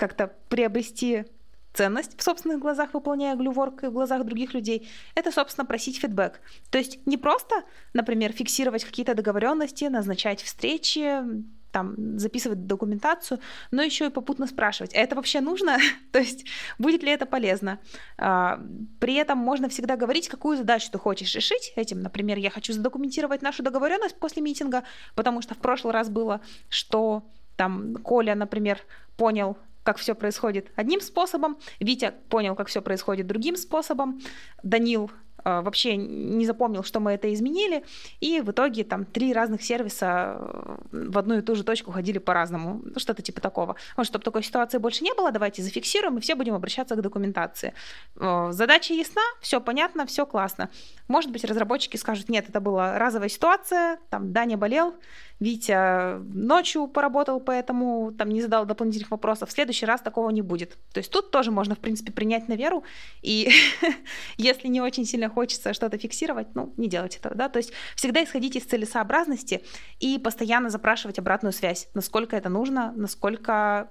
как-то 0.00 0.32
приобрести 0.48 1.26
ценность 1.74 2.18
в 2.18 2.22
собственных 2.22 2.58
глазах, 2.58 2.94
выполняя 2.94 3.36
глюворк 3.36 3.84
и 3.84 3.86
в 3.88 3.92
глазах 3.92 4.24
других 4.24 4.54
людей, 4.54 4.88
это, 5.14 5.30
собственно, 5.30 5.66
просить 5.66 6.00
фидбэк. 6.00 6.40
То 6.70 6.78
есть 6.78 7.06
не 7.06 7.18
просто, 7.18 7.54
например, 7.92 8.32
фиксировать 8.32 8.82
какие-то 8.82 9.14
договоренности, 9.14 9.84
назначать 9.84 10.42
встречи, 10.42 11.22
там, 11.70 12.18
записывать 12.18 12.66
документацию, 12.66 13.38
но 13.70 13.82
еще 13.82 14.06
и 14.06 14.10
попутно 14.10 14.46
спрашивать, 14.46 14.94
а 14.94 14.98
это 14.98 15.14
вообще 15.14 15.40
нужно? 15.40 15.76
То 16.12 16.18
есть 16.18 16.46
будет 16.78 17.02
ли 17.02 17.10
это 17.12 17.26
полезно? 17.26 17.78
А, 18.16 18.58
при 18.98 19.14
этом 19.14 19.38
можно 19.38 19.68
всегда 19.68 19.96
говорить, 19.96 20.28
какую 20.28 20.56
задачу 20.56 20.88
ты 20.90 20.98
хочешь 20.98 21.34
решить 21.34 21.72
этим. 21.76 22.00
Например, 22.00 22.38
я 22.38 22.50
хочу 22.50 22.72
задокументировать 22.72 23.42
нашу 23.42 23.62
договоренность 23.62 24.18
после 24.18 24.42
митинга, 24.42 24.82
потому 25.14 25.42
что 25.42 25.54
в 25.54 25.58
прошлый 25.58 25.92
раз 25.92 26.08
было, 26.08 26.40
что 26.70 27.22
там 27.56 27.96
Коля, 27.96 28.34
например, 28.34 28.80
понял 29.18 29.58
как 29.82 29.98
все 29.98 30.14
происходит 30.14 30.70
одним 30.76 31.00
способом, 31.00 31.58
Витя 31.78 32.12
понял, 32.28 32.54
как 32.54 32.68
все 32.68 32.82
происходит 32.82 33.26
другим 33.26 33.56
способом, 33.56 34.20
Данил 34.62 35.10
вообще 35.44 35.96
не 35.96 36.46
запомнил, 36.46 36.82
что 36.82 37.00
мы 37.00 37.12
это 37.12 37.32
изменили, 37.32 37.84
и 38.20 38.40
в 38.40 38.50
итоге 38.50 38.84
там 38.84 39.04
три 39.04 39.32
разных 39.32 39.62
сервиса 39.62 40.36
э, 40.38 40.76
в 41.10 41.18
одну 41.18 41.38
и 41.38 41.42
ту 41.42 41.54
же 41.54 41.64
точку 41.64 41.92
ходили 41.92 42.18
по-разному, 42.18 42.82
ну, 42.84 42.98
что-то 42.98 43.22
типа 43.22 43.40
такого. 43.40 43.76
Вот, 43.96 44.06
чтобы 44.06 44.24
такой 44.24 44.42
ситуации 44.42 44.78
больше 44.78 45.04
не 45.04 45.14
было, 45.14 45.30
давайте 45.30 45.62
зафиксируем, 45.62 46.18
и 46.18 46.20
все 46.20 46.34
будем 46.34 46.54
обращаться 46.54 46.96
к 46.96 47.02
документации. 47.02 47.74
Э, 48.16 48.48
задача 48.52 48.94
ясна, 48.94 49.22
все 49.40 49.60
понятно, 49.60 50.06
все 50.06 50.26
классно. 50.26 50.70
Может 51.08 51.30
быть, 51.30 51.44
разработчики 51.44 51.96
скажут, 51.96 52.28
нет, 52.28 52.48
это 52.48 52.60
была 52.60 52.98
разовая 52.98 53.28
ситуация, 53.28 53.98
там 54.10 54.32
Даня 54.32 54.56
болел, 54.56 54.94
Витя 55.40 56.18
ночью 56.34 56.86
поработал, 56.86 57.40
поэтому 57.40 58.12
там 58.12 58.28
не 58.28 58.42
задал 58.42 58.66
дополнительных 58.66 59.10
вопросов. 59.10 59.48
В 59.48 59.52
следующий 59.52 59.86
раз 59.86 60.02
такого 60.02 60.28
не 60.28 60.42
будет. 60.42 60.76
То 60.92 60.98
есть 60.98 61.10
тут 61.10 61.30
тоже 61.30 61.50
можно, 61.50 61.74
в 61.74 61.78
принципе, 61.78 62.12
принять 62.12 62.46
на 62.48 62.52
веру. 62.52 62.84
И 63.22 63.48
если 64.36 64.68
не 64.68 64.82
очень 64.82 65.06
сильно 65.06 65.29
хочется 65.30 65.72
что-то 65.72 65.98
фиксировать, 65.98 66.54
ну, 66.54 66.74
не 66.76 66.88
делать 66.88 67.16
этого, 67.16 67.34
да. 67.34 67.48
То 67.48 67.58
есть 67.58 67.72
всегда 67.96 68.22
исходить 68.22 68.56
из 68.56 68.64
целесообразности 68.64 69.62
и 69.98 70.18
постоянно 70.18 70.70
запрашивать 70.70 71.18
обратную 71.18 71.52
связь, 71.52 71.88
насколько 71.94 72.36
это 72.36 72.48
нужно, 72.48 72.92
насколько 72.96 73.88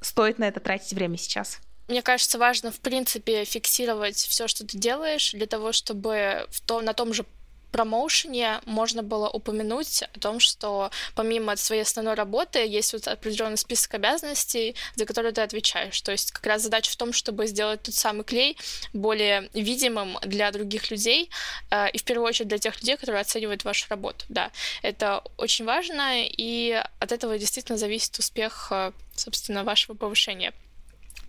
стоит 0.00 0.38
на 0.38 0.44
это 0.44 0.60
тратить 0.60 0.92
время 0.92 1.16
сейчас. 1.16 1.60
Мне 1.88 2.02
кажется, 2.02 2.38
важно, 2.38 2.70
в 2.70 2.80
принципе, 2.80 3.44
фиксировать 3.44 4.16
все, 4.16 4.48
что 4.48 4.66
ты 4.66 4.78
делаешь, 4.78 5.32
для 5.32 5.46
того, 5.46 5.72
чтобы 5.72 6.46
в 6.50 6.60
том, 6.60 6.84
на 6.84 6.92
том 6.94 7.12
же 7.12 7.24
промоушене 7.72 8.60
можно 8.66 9.02
было 9.02 9.28
упомянуть 9.28 10.02
о 10.02 10.18
том, 10.20 10.38
что 10.38 10.90
помимо 11.14 11.56
своей 11.56 11.82
основной 11.82 12.14
работы 12.14 12.60
есть 12.60 12.92
вот 12.92 13.08
определенный 13.08 13.56
список 13.56 13.94
обязанностей, 13.94 14.76
за 14.94 15.06
которые 15.06 15.32
ты 15.32 15.40
отвечаешь. 15.40 16.00
То 16.02 16.12
есть 16.12 16.32
как 16.32 16.46
раз 16.46 16.62
задача 16.62 16.92
в 16.92 16.96
том, 16.96 17.12
чтобы 17.12 17.46
сделать 17.46 17.82
тот 17.82 17.94
самый 17.94 18.24
клей 18.24 18.56
более 18.92 19.48
видимым 19.54 20.18
для 20.22 20.50
других 20.52 20.90
людей 20.90 21.30
э, 21.70 21.90
и 21.90 21.98
в 21.98 22.04
первую 22.04 22.28
очередь 22.28 22.48
для 22.48 22.58
тех 22.58 22.78
людей, 22.80 22.96
которые 22.96 23.22
оценивают 23.22 23.64
вашу 23.64 23.86
работу. 23.88 24.24
Да, 24.28 24.50
это 24.82 25.22
очень 25.38 25.64
важно, 25.64 26.22
и 26.24 26.82
от 27.00 27.12
этого 27.12 27.38
действительно 27.38 27.78
зависит 27.78 28.18
успех, 28.18 28.68
э, 28.70 28.92
собственно, 29.16 29.64
вашего 29.64 29.96
повышения 29.96 30.52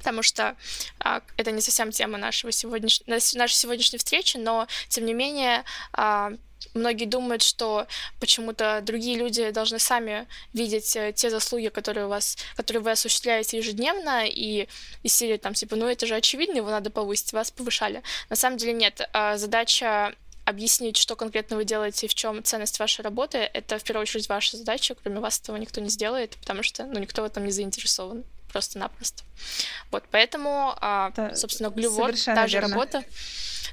потому 0.04 0.22
что 0.22 0.58
а, 1.00 1.22
это 1.38 1.52
не 1.52 1.62
совсем 1.62 1.92
тема 1.92 2.18
нашего 2.18 2.52
сегодняш... 2.52 3.02
нашей 3.08 3.56
сегодняшней 3.56 4.00
встречи, 4.00 4.36
но 4.36 4.68
тем 4.90 5.06
не 5.06 5.14
менее 5.14 5.64
а, 5.94 6.34
многие 6.74 7.06
думают, 7.06 7.42
что 7.42 7.88
почему-то 8.20 8.82
другие 8.84 9.18
люди 9.18 9.52
должны 9.52 9.80
сами 9.80 10.28
видеть 10.52 10.94
э, 10.98 11.14
те 11.14 11.30
заслуги, 11.30 11.70
которые 11.70 12.08
у 12.08 12.10
вас, 12.10 12.38
которые 12.58 12.84
вы 12.84 12.92
осуществляете 12.92 13.58
ежедневно, 13.58 14.26
и 14.28 14.68
из 15.04 15.14
серии 15.14 15.38
там 15.38 15.54
типа, 15.54 15.78
ну 15.78 15.88
это 15.88 16.06
же 16.06 16.16
очевидно, 16.16 16.58
его 16.58 16.70
надо 16.70 16.90
повысить, 16.90 17.32
вас 17.32 17.50
повышали. 17.50 18.04
На 18.30 18.36
самом 18.36 18.58
деле 18.58 18.74
нет. 18.74 19.08
А, 19.14 19.38
задача 19.38 20.14
объяснить, 20.44 20.98
что 20.98 21.16
конкретно 21.16 21.56
вы 21.56 21.64
делаете 21.64 22.08
и 22.08 22.10
в 22.10 22.14
чем 22.14 22.44
ценность 22.44 22.78
вашей 22.78 23.04
работы, 23.04 23.38
это 23.38 23.80
в 23.80 23.84
первую 23.84 24.02
очередь 24.02 24.28
ваша 24.28 24.58
задача, 24.58 24.96
кроме 24.96 25.22
вас 25.22 25.40
этого 25.40 25.56
никто 25.56 25.80
не 25.80 25.88
сделает, 25.88 26.36
потому 26.36 26.62
что 26.62 26.86
ну, 26.86 27.00
никто 27.00 27.22
в 27.22 27.26
этом 27.26 27.46
не 27.46 27.52
заинтересован 27.52 28.26
просто-напросто. 28.54 29.24
Вот, 29.92 30.04
поэтому, 30.12 30.76
да, 30.80 31.32
собственно, 31.36 31.70
глювор, 31.70 32.14
та 32.26 32.48
же 32.48 32.60
верно. 32.60 32.70
работа, 32.70 33.04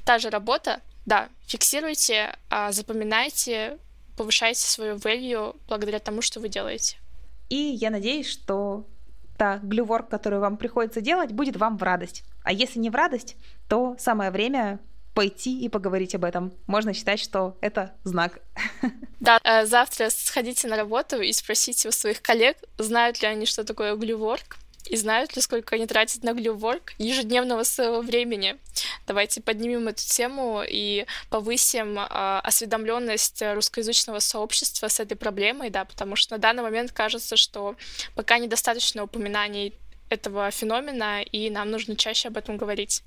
та 0.04 0.18
же 0.18 0.30
работа, 0.30 0.80
да, 1.06 1.28
фиксируйте, 1.46 2.36
а, 2.48 2.72
запоминайте, 2.72 3.78
повышайте 4.16 4.60
свою 4.60 4.96
value 4.96 5.56
благодаря 5.68 5.98
тому, 5.98 6.22
что 6.22 6.40
вы 6.40 6.48
делаете. 6.48 6.96
И 7.48 7.56
я 7.56 7.90
надеюсь, 7.90 8.28
что 8.28 8.86
та 9.36 9.58
глюворк, 9.58 10.08
которую 10.08 10.40
вам 10.40 10.56
приходится 10.56 11.00
делать, 11.00 11.32
будет 11.32 11.56
вам 11.56 11.78
в 11.78 11.82
радость. 11.82 12.24
А 12.42 12.52
если 12.52 12.78
не 12.78 12.90
в 12.90 12.94
радость, 12.94 13.36
то 13.68 13.96
самое 13.98 14.30
время 14.30 14.78
пойти 15.14 15.60
и 15.60 15.68
поговорить 15.68 16.14
об 16.14 16.24
этом. 16.24 16.52
Можно 16.66 16.94
считать, 16.94 17.20
что 17.20 17.56
это 17.60 17.92
знак. 18.04 18.40
Да, 19.20 19.38
э, 19.44 19.66
завтра 19.66 20.08
сходите 20.08 20.66
на 20.66 20.76
работу 20.76 21.20
и 21.20 21.30
спросите 21.34 21.88
у 21.88 21.92
своих 21.92 22.22
коллег, 22.22 22.56
знают 22.78 23.20
ли 23.20 23.28
они, 23.28 23.44
что 23.44 23.64
такое 23.64 23.94
глюворк, 23.94 24.56
и 24.90 24.96
знают 24.96 25.36
ли, 25.36 25.42
сколько 25.42 25.76
они 25.76 25.86
тратят 25.86 26.24
на 26.24 26.32
глюворк 26.32 26.92
ежедневного 26.98 27.62
своего 27.62 28.00
времени. 28.00 28.56
Давайте 29.06 29.40
поднимем 29.40 29.86
эту 29.86 30.02
тему 30.02 30.62
и 30.68 31.06
повысим 31.30 31.96
э, 31.98 32.38
осведомленность 32.40 33.40
русскоязычного 33.54 34.18
сообщества 34.18 34.88
с 34.88 34.98
этой 34.98 35.16
проблемой, 35.16 35.70
да, 35.70 35.84
потому 35.84 36.16
что 36.16 36.34
на 36.34 36.38
данный 36.38 36.64
момент 36.64 36.90
кажется, 36.90 37.36
что 37.36 37.76
пока 38.16 38.38
недостаточно 38.38 39.04
упоминаний 39.04 39.74
этого 40.08 40.50
феномена, 40.50 41.22
и 41.22 41.50
нам 41.50 41.70
нужно 41.70 41.94
чаще 41.94 42.28
об 42.28 42.36
этом 42.36 42.56
говорить. 42.56 43.04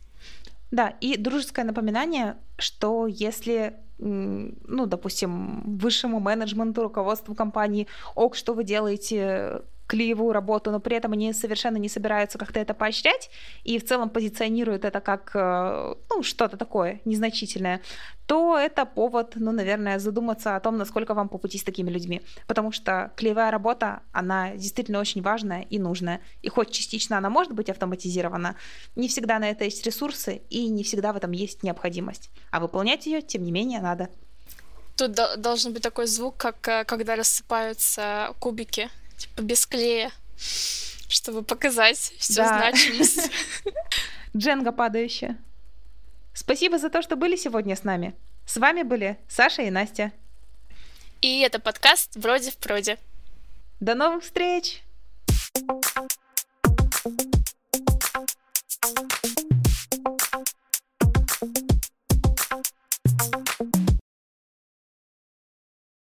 Да, 0.72 0.96
и 1.02 1.17
дружеское 1.17 1.65
напоминание, 1.65 2.38
что 2.58 3.08
если 3.08 3.76
ну, 4.00 4.86
допустим, 4.86 5.78
высшему 5.78 6.19
менеджменту, 6.19 6.84
руководству 6.84 7.36
компании, 7.36 7.88
ок, 8.15 8.36
что 8.36 8.54
вы 8.54 8.63
делаете, 8.63 9.62
клеевую 9.88 10.34
работу, 10.34 10.72
но 10.72 10.80
при 10.80 10.98
этом 10.98 11.13
они 11.13 11.34
совершенно 11.34 11.78
не 11.78 11.89
собираются 11.89 12.38
как-то 12.38 12.60
это 12.60 12.74
поощрять 12.74 13.30
и 13.63 13.78
в 13.78 13.86
целом 13.86 14.10
позиционируют 14.10 14.86
это 14.86 15.02
как 15.02 15.32
э, 15.36 15.93
ну, 16.10 16.24
что-то 16.24 16.58
такое 16.58 17.02
незначительное, 17.06 17.82
то 18.26 18.58
это 18.58 18.86
повод, 18.86 19.34
ну, 19.36 19.52
наверное, 19.52 20.00
задуматься 20.00 20.56
о 20.56 20.60
том, 20.60 20.78
насколько 20.78 21.13
вам 21.13 21.30
по 21.30 21.38
пути 21.38 21.58
с 21.58 21.63
такими 21.63 21.89
людьми. 21.89 22.22
Потому 22.48 22.72
что 22.72 23.12
клеевая 23.17 23.52
работа, 23.52 24.02
она 24.12 24.56
действительно 24.56 25.00
очень 25.00 25.22
важная 25.22 25.62
и 25.69 25.78
нужная. 25.78 26.22
И 26.41 26.50
хоть 26.50 26.72
частично 26.72 27.17
она 27.17 27.30
может 27.30 27.54
быть 27.54 27.69
автоматизирована, 27.69 28.56
не 28.96 29.08
всегда 29.08 29.39
на 29.39 29.50
это 29.50 29.65
есть 29.65 29.86
ресурсы 29.86 30.41
и 30.50 30.67
не 30.69 30.84
всегда 30.84 31.12
в 31.12 31.17
этом 31.17 31.32
есть 31.32 31.63
необходимость. 31.63 32.30
А 32.52 32.60
выполнять 32.60 33.06
ее, 33.06 33.22
тем 33.22 33.43
не 33.43 33.52
менее, 33.52 33.82
надо. 33.82 34.10
Тут 34.96 35.19
должен 35.38 35.74
быть 35.74 35.82
такой 35.82 36.06
звук, 36.06 36.38
как 36.38 36.67
э, 36.67 36.86
когда 36.86 37.15
рассыпаются 37.15 38.34
кубики, 38.39 38.89
типа 39.17 39.41
без 39.41 39.65
клея, 39.65 40.12
чтобы 41.08 41.43
показать 41.43 41.97
всю 41.97 42.36
да. 42.36 42.58
значимость. 42.58 43.32
Дженга 44.38 44.71
падающая. 44.71 45.38
Спасибо 46.34 46.80
за 46.80 46.89
то, 46.89 47.02
что 47.02 47.15
были 47.15 47.36
сегодня 47.36 47.76
с 47.76 47.84
нами. 47.84 48.15
С 48.45 48.58
вами 48.58 48.84
были 48.84 49.17
Саша 49.30 49.62
и 49.62 49.69
Настя. 49.69 50.12
И 51.21 51.41
это 51.41 51.60
подкаст 51.60 52.15
«Вроде 52.15 52.52
в 52.52 52.58
проде». 52.58 52.97
До 53.80 53.95
новых 53.95 54.23
встреч! 54.23 54.82
thank 58.84 59.13
you 59.22 59.22